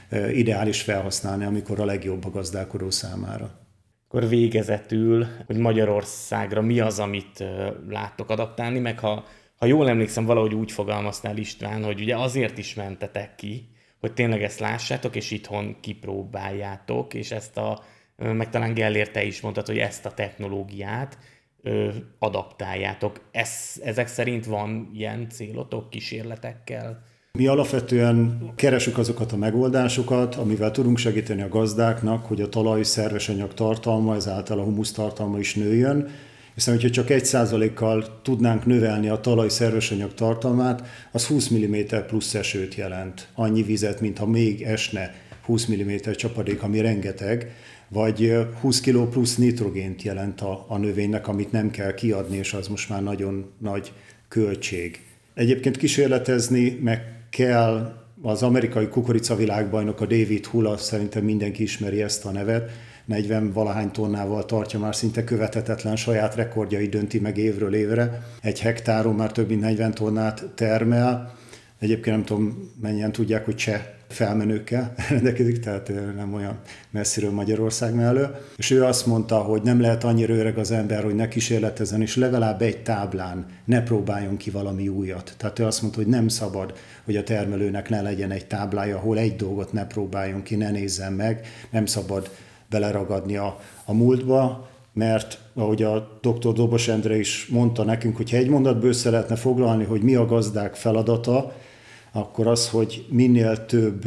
e, 0.09 0.31
ideális 0.31 0.81
felhasználni, 0.81 1.45
amikor 1.45 1.79
a 1.79 1.85
legjobb 1.85 2.25
a 2.25 2.29
gazdálkodó 2.29 2.89
számára. 2.89 3.59
Akkor 4.07 4.27
végezetül, 4.27 5.27
hogy 5.45 5.57
Magyarországra 5.57 6.61
mi 6.61 6.79
az, 6.79 6.99
amit 6.99 7.41
e, 7.41 7.73
láttok 7.89 8.29
adaptálni, 8.29 8.79
meg 8.79 8.99
ha, 8.99 9.25
ha 9.55 9.65
jól 9.65 9.89
emlékszem, 9.89 10.25
valahogy 10.25 10.53
úgy 10.53 10.71
fogalmaztál 10.71 11.37
István, 11.37 11.83
hogy 11.83 12.01
ugye 12.01 12.15
azért 12.15 12.57
is 12.57 12.73
mentetek 12.73 13.35
ki, 13.35 13.69
hogy 13.99 14.13
tényleg 14.13 14.43
ezt 14.43 14.59
lássátok, 14.59 15.15
és 15.15 15.31
itthon 15.31 15.75
kipróbáljátok, 15.79 17.13
és 17.13 17.31
ezt 17.31 17.57
a, 17.57 17.83
meg 18.15 18.49
talán 18.49 18.73
Gellért 18.73 19.11
te 19.11 19.23
is 19.23 19.41
mondtad, 19.41 19.67
hogy 19.67 19.77
ezt 19.77 20.05
a 20.05 20.13
technológiát 20.13 21.17
ö, 21.63 21.89
adaptáljátok. 22.19 23.21
Ez, 23.31 23.49
ezek 23.83 24.07
szerint 24.07 24.45
van 24.45 24.89
ilyen 24.93 25.29
célotok 25.29 25.89
kísérletekkel? 25.89 27.03
Mi 27.37 27.47
alapvetően 27.47 28.51
keresünk 28.55 28.97
azokat 28.97 29.31
a 29.31 29.37
megoldásokat, 29.37 30.35
amivel 30.35 30.71
tudunk 30.71 30.97
segíteni 30.97 31.41
a 31.41 31.49
gazdáknak, 31.49 32.25
hogy 32.25 32.41
a 32.41 32.49
talaj 32.49 32.83
szerves 32.83 33.29
anyag 33.29 33.53
tartalma, 33.53 34.15
ezáltal 34.15 34.59
a 34.59 34.63
humusz 34.63 34.91
tartalma 34.91 35.39
is 35.39 35.55
nőjön, 35.55 36.09
hiszen 36.53 36.73
hogyha 36.73 36.89
csak 36.89 37.09
egy 37.09 37.25
százalékkal 37.25 38.21
tudnánk 38.21 38.65
növelni 38.65 39.09
a 39.09 39.19
talaj 39.19 39.49
szerves 39.49 39.91
anyag 39.91 40.13
tartalmát, 40.13 40.87
az 41.11 41.25
20 41.25 41.49
mm 41.53 41.75
plusz 42.07 42.33
esőt 42.33 42.75
jelent. 42.75 43.27
Annyi 43.35 43.61
vizet, 43.61 44.01
mintha 44.01 44.25
még 44.25 44.61
esne 44.61 45.13
20 45.45 45.67
mm 45.67 45.95
csapadék, 46.15 46.63
ami 46.63 46.81
rengeteg, 46.81 47.51
vagy 47.93 48.33
20 48.59 48.81
kg 48.81 49.09
plusz 49.09 49.35
nitrogént 49.35 50.01
jelent 50.01 50.41
a, 50.41 50.65
a 50.67 50.77
növénynek, 50.77 51.27
amit 51.27 51.51
nem 51.51 51.71
kell 51.71 51.93
kiadni, 51.93 52.37
és 52.37 52.53
az 52.53 52.67
most 52.67 52.89
már 52.89 53.03
nagyon 53.03 53.51
nagy 53.57 53.91
költség. 54.27 54.99
Egyébként 55.33 55.77
kísérletezni 55.77 56.79
meg 56.81 57.01
kell 57.29 57.99
az 58.21 58.43
amerikai 58.43 58.87
kukoricavilágbajnok, 58.87 60.01
a 60.01 60.05
David 60.05 60.45
Hula, 60.45 60.77
szerintem 60.77 61.23
mindenki 61.23 61.63
ismeri 61.63 62.01
ezt 62.01 62.25
a 62.25 62.31
nevet, 62.31 62.71
40 63.05 63.51
valahány 63.51 63.91
tonnával 63.91 64.45
tartja 64.45 64.79
már 64.79 64.95
szinte 64.95 65.23
követhetetlen 65.23 65.95
saját 65.95 66.35
rekordjai 66.35 66.87
dönti 66.87 67.19
meg 67.19 67.37
évről 67.37 67.73
évre. 67.73 68.23
Egy 68.41 68.59
hektáron 68.59 69.15
már 69.15 69.31
több 69.31 69.47
mint 69.47 69.61
40 69.61 69.93
tonnát 69.93 70.45
termel. 70.55 71.37
Egyébként 71.79 72.15
nem 72.15 72.25
tudom, 72.25 72.71
mennyien 72.81 73.11
tudják, 73.11 73.45
hogy 73.45 73.55
cseh 73.55 73.81
felmenőkkel 74.11 74.93
rendelkezik, 75.09 75.59
tehát 75.59 75.91
nem 76.15 76.33
olyan 76.33 76.59
messziről 76.89 77.31
Magyarország 77.31 77.95
mellől. 77.95 78.35
És 78.57 78.71
ő 78.71 78.83
azt 78.83 79.05
mondta, 79.05 79.37
hogy 79.37 79.61
nem 79.61 79.81
lehet 79.81 80.03
annyira 80.03 80.33
öreg 80.33 80.57
az 80.57 80.71
ember, 80.71 81.03
hogy 81.03 81.15
ne 81.15 81.27
kísérletezzen, 81.27 82.01
és 82.01 82.15
legalább 82.15 82.61
egy 82.61 82.83
táblán 82.83 83.45
ne 83.65 83.83
próbáljon 83.83 84.37
ki 84.37 84.49
valami 84.49 84.87
újat. 84.87 85.33
Tehát 85.37 85.59
ő 85.59 85.65
azt 85.65 85.81
mondta, 85.81 85.99
hogy 85.99 86.09
nem 86.09 86.27
szabad, 86.27 86.73
hogy 87.05 87.15
a 87.15 87.23
termelőnek 87.23 87.89
ne 87.89 88.01
legyen 88.01 88.31
egy 88.31 88.45
táblája, 88.45 88.97
ahol 88.97 89.17
egy 89.17 89.35
dolgot 89.35 89.73
ne 89.73 89.85
próbáljon 89.85 90.43
ki, 90.43 90.55
ne 90.55 90.71
nézzen 90.71 91.13
meg, 91.13 91.47
nem 91.69 91.85
szabad 91.85 92.29
beleragadni 92.69 93.35
a, 93.35 93.59
a 93.85 93.93
múltba, 93.93 94.69
mert 94.93 95.39
ahogy 95.53 95.83
a 95.83 96.19
dr. 96.21 96.53
Dobos 96.53 96.87
Endre 96.87 97.17
is 97.17 97.47
mondta 97.51 97.83
nekünk, 97.83 98.17
hogy 98.17 98.33
egy 98.33 98.49
mondatból 98.49 98.89
össze 98.89 99.09
lehetne 99.09 99.35
foglalni, 99.35 99.83
hogy 99.83 100.01
mi 100.01 100.15
a 100.15 100.25
gazdák 100.25 100.75
feladata, 100.75 101.53
akkor 102.11 102.47
az, 102.47 102.69
hogy 102.69 103.05
minél 103.09 103.65
több 103.65 104.05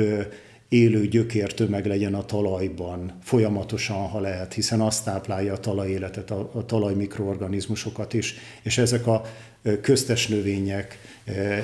élő 0.69 1.07
gyökértömeg 1.07 1.87
legyen 1.87 2.15
a 2.15 2.25
talajban, 2.25 3.13
folyamatosan, 3.23 3.97
ha 4.09 4.21
lehet, 4.21 4.53
hiszen 4.53 4.81
azt 4.81 5.05
táplálja 5.05 5.53
a 5.53 5.59
talajéletet, 5.59 6.31
a, 6.31 6.51
a 6.53 6.65
talaj 6.65 6.95
mikroorganizmusokat 6.95 8.13
is, 8.13 8.35
és 8.63 8.79
ezek 8.79 9.07
a 9.07 9.23
köztes 9.81 10.29
növények, 10.29 10.99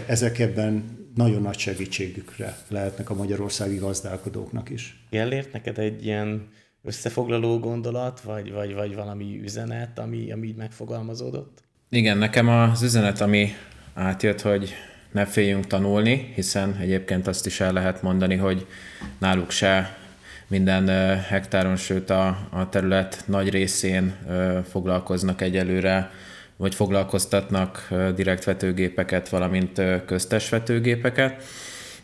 ezek 0.06 0.38
ebben 0.38 0.98
nagyon 1.14 1.42
nagy 1.42 1.58
segítségükre 1.58 2.56
lehetnek 2.68 3.10
a 3.10 3.14
magyarországi 3.14 3.76
gazdálkodóknak 3.76 4.70
is. 4.70 5.04
Gellért 5.10 5.52
neked 5.52 5.78
egy 5.78 6.04
ilyen 6.04 6.48
összefoglaló 6.82 7.58
gondolat, 7.58 8.20
vagy, 8.20 8.52
vagy, 8.52 8.74
vagy 8.74 8.94
valami 8.94 9.40
üzenet, 9.42 9.98
ami, 9.98 10.32
ami 10.32 10.46
így 10.46 10.56
megfogalmazódott? 10.56 11.62
Igen, 11.90 12.18
nekem 12.18 12.48
az 12.48 12.82
üzenet, 12.82 13.20
ami 13.20 13.48
átjött, 13.94 14.40
hogy 14.40 14.74
ne 15.12 15.24
féljünk 15.24 15.66
tanulni, 15.66 16.32
hiszen 16.34 16.76
egyébként 16.80 17.26
azt 17.26 17.46
is 17.46 17.60
el 17.60 17.72
lehet 17.72 18.02
mondani, 18.02 18.36
hogy 18.36 18.66
náluk 19.18 19.50
se 19.50 19.96
minden 20.46 20.88
hektáron, 21.18 21.76
sőt 21.76 22.10
a, 22.10 22.48
a 22.50 22.68
terület 22.68 23.22
nagy 23.26 23.50
részén 23.50 24.16
foglalkoznak 24.70 25.40
egyelőre, 25.40 26.10
vagy 26.56 26.74
foglalkoztatnak 26.74 27.88
direkt 28.14 28.44
vetőgépeket, 28.44 29.28
valamint 29.28 29.82
köztes 30.06 30.48
vetőgépeket 30.48 31.42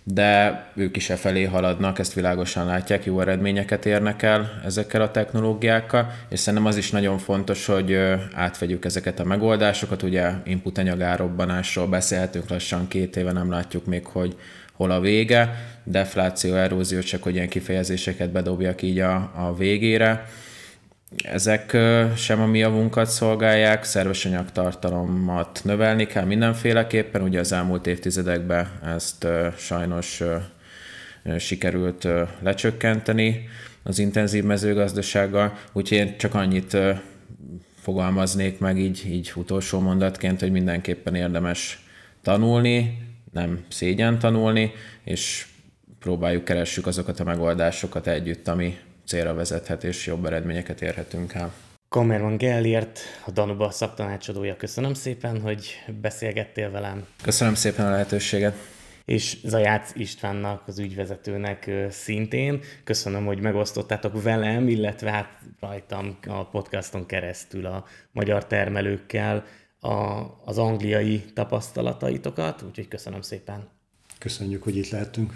de 0.08 0.64
ők 0.74 0.96
is 0.96 1.10
e 1.10 1.16
felé 1.16 1.44
haladnak, 1.44 1.98
ezt 1.98 2.12
világosan 2.12 2.66
látják, 2.66 3.04
jó 3.04 3.20
eredményeket 3.20 3.86
érnek 3.86 4.22
el 4.22 4.60
ezekkel 4.64 5.02
a 5.02 5.10
technológiákkal, 5.10 6.12
és 6.28 6.40
szerintem 6.40 6.68
az 6.68 6.76
is 6.76 6.90
nagyon 6.90 7.18
fontos, 7.18 7.66
hogy 7.66 7.98
átvegyük 8.34 8.84
ezeket 8.84 9.20
a 9.20 9.24
megoldásokat, 9.24 10.02
ugye 10.02 10.30
input 10.44 10.78
anyagárobbanásról 10.78 11.86
beszélhetünk 11.86 12.48
lassan 12.48 12.88
két 12.88 13.16
éve, 13.16 13.32
nem 13.32 13.50
látjuk 13.50 13.86
még, 13.86 14.06
hogy 14.06 14.36
hol 14.72 14.90
a 14.90 15.00
vége, 15.00 15.54
defláció, 15.84 16.54
erózió, 16.54 17.00
csak 17.00 17.22
hogy 17.22 17.34
ilyen 17.34 17.48
kifejezéseket 17.48 18.30
bedobjak 18.30 18.82
így 18.82 18.98
a, 18.98 19.14
a 19.34 19.54
végére 19.56 20.26
ezek 21.22 21.76
sem 22.16 22.40
a 22.40 22.46
mi 22.46 22.58
javunkat 22.58 23.10
szolgálják, 23.10 23.84
szerves 23.84 24.24
anyagtartalomat 24.24 25.60
növelni 25.64 26.06
kell 26.06 26.24
mindenféleképpen, 26.24 27.22
ugye 27.22 27.40
az 27.40 27.52
elmúlt 27.52 27.86
évtizedekben 27.86 28.68
ezt 28.84 29.26
sajnos 29.56 30.22
sikerült 31.38 32.08
lecsökkenteni 32.40 33.48
az 33.82 33.98
intenzív 33.98 34.44
mezőgazdasággal, 34.44 35.58
úgyhogy 35.72 35.98
én 35.98 36.16
csak 36.18 36.34
annyit 36.34 36.76
fogalmaznék 37.80 38.58
meg 38.58 38.78
így, 38.78 39.02
így 39.06 39.32
utolsó 39.34 39.80
mondatként, 39.80 40.40
hogy 40.40 40.50
mindenképpen 40.50 41.14
érdemes 41.14 41.84
tanulni, 42.22 42.98
nem 43.32 43.64
szégyen 43.68 44.18
tanulni, 44.18 44.72
és 45.04 45.46
próbáljuk, 45.98 46.44
keressük 46.44 46.86
azokat 46.86 47.20
a 47.20 47.24
megoldásokat 47.24 48.06
együtt, 48.06 48.48
ami 48.48 48.76
célra 49.06 49.34
vezethet, 49.34 49.84
és 49.84 50.06
jobb 50.06 50.24
eredményeket 50.24 50.82
érhetünk 50.82 51.34
el. 51.34 51.52
Kamerman 51.88 52.36
Gellért, 52.36 53.00
a 53.26 53.30
Danuba 53.30 53.70
szaktanácsadója. 53.70 54.56
Köszönöm 54.56 54.94
szépen, 54.94 55.40
hogy 55.40 55.84
beszélgettél 56.00 56.70
velem. 56.70 57.06
Köszönöm 57.22 57.54
szépen 57.54 57.86
a 57.86 57.90
lehetőséget. 57.90 58.54
És 59.04 59.36
Zajác 59.44 59.90
Istvánnak, 59.94 60.62
az 60.66 60.78
ügyvezetőnek 60.78 61.70
szintén. 61.90 62.60
Köszönöm, 62.84 63.26
hogy 63.26 63.40
megosztottátok 63.40 64.22
velem, 64.22 64.68
illetve 64.68 65.10
hát 65.10 65.28
rajtam 65.60 66.18
a 66.26 66.48
podcaston 66.48 67.06
keresztül 67.06 67.66
a 67.66 67.84
magyar 68.12 68.46
termelőkkel 68.46 69.44
a, 69.80 70.22
az 70.44 70.58
angliai 70.58 71.24
tapasztalataitokat, 71.34 72.62
úgyhogy 72.62 72.88
köszönöm 72.88 73.20
szépen. 73.20 73.68
Köszönjük, 74.18 74.62
hogy 74.62 74.76
itt 74.76 74.90
lehetünk. 74.90 75.32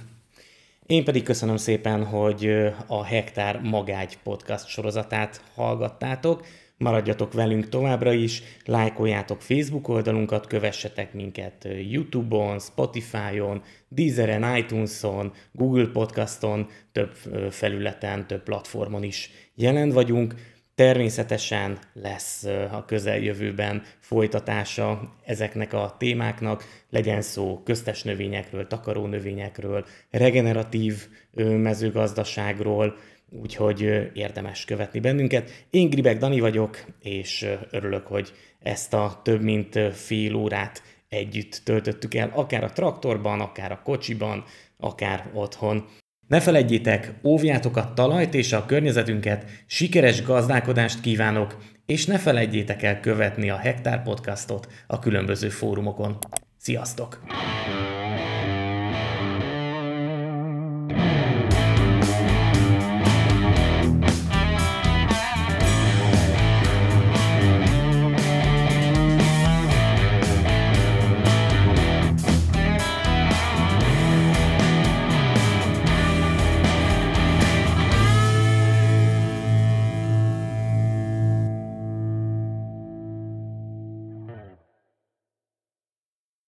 Én 0.91 1.05
pedig 1.05 1.23
köszönöm 1.23 1.57
szépen, 1.57 2.05
hogy 2.05 2.51
a 2.87 3.05
Hektár 3.05 3.61
Magágy 3.61 4.19
podcast 4.23 4.67
sorozatát 4.67 5.43
hallgattátok. 5.55 6.47
Maradjatok 6.77 7.33
velünk 7.33 7.69
továbbra 7.69 8.13
is, 8.13 8.43
lájkoljátok 8.65 9.41
Facebook 9.41 9.89
oldalunkat, 9.89 10.47
kövessetek 10.47 11.15
minket 11.15 11.69
YouTube-on, 11.91 12.59
Spotify-on, 12.59 13.63
Deezeren, 13.89 14.57
iTunes-on, 14.57 15.33
Google 15.53 15.87
Podcaston, 15.87 16.69
több 16.93 17.13
felületen, 17.51 18.27
több 18.27 18.43
platformon 18.43 19.03
is 19.03 19.31
jelen 19.55 19.91
vagyunk. 19.91 20.35
Természetesen 20.81 21.79
lesz 21.93 22.45
a 22.71 22.85
közeljövőben 22.85 23.83
folytatása 23.99 25.17
ezeknek 25.25 25.73
a 25.73 25.95
témáknak, 25.99 26.65
legyen 26.91 27.23
szó 27.23 27.63
köztes 27.65 28.03
növényekről, 28.03 28.67
takaró 28.67 29.07
növényekről, 29.07 29.85
regeneratív 30.11 31.09
mezőgazdaságról, 31.35 32.97
úgyhogy 33.29 34.11
érdemes 34.13 34.65
követni 34.65 35.01
bennünket. 35.01 35.67
Én 35.71 35.91
Gribek 35.91 36.19
Dani 36.19 36.41
vagyok, 36.41 36.85
és 37.03 37.47
örülök, 37.71 38.07
hogy 38.07 38.33
ezt 38.63 38.95
a 38.95 39.21
több 39.25 39.43
mint 39.43 39.79
fél 39.93 40.35
órát 40.35 40.83
együtt 41.09 41.61
töltöttük 41.65 42.15
el, 42.15 42.31
akár 42.35 42.65
a 42.65 42.73
traktorban, 42.73 43.41
akár 43.41 43.73
a 43.73 43.83
kocsiban, 43.85 44.45
akár 44.79 45.31
otthon. 45.35 45.89
Ne 46.31 46.41
felejtjétek, 46.41 47.13
óvjátok 47.23 47.77
a 47.77 47.93
talajt 47.95 48.35
és 48.35 48.53
a 48.53 48.67
környezetünket, 48.67 49.45
sikeres 49.67 50.23
gazdálkodást 50.23 51.01
kívánok, 51.01 51.57
és 51.87 52.07
ne 52.07 52.19
felejtjétek 52.19 52.83
el 52.83 53.01
követni 53.01 53.51
a 53.51 53.57
Hektár 53.57 54.03
podcastot 54.03 54.69
a 54.87 54.99
különböző 54.99 55.49
fórumokon. 55.49 56.19
Sziasztok! 56.57 57.21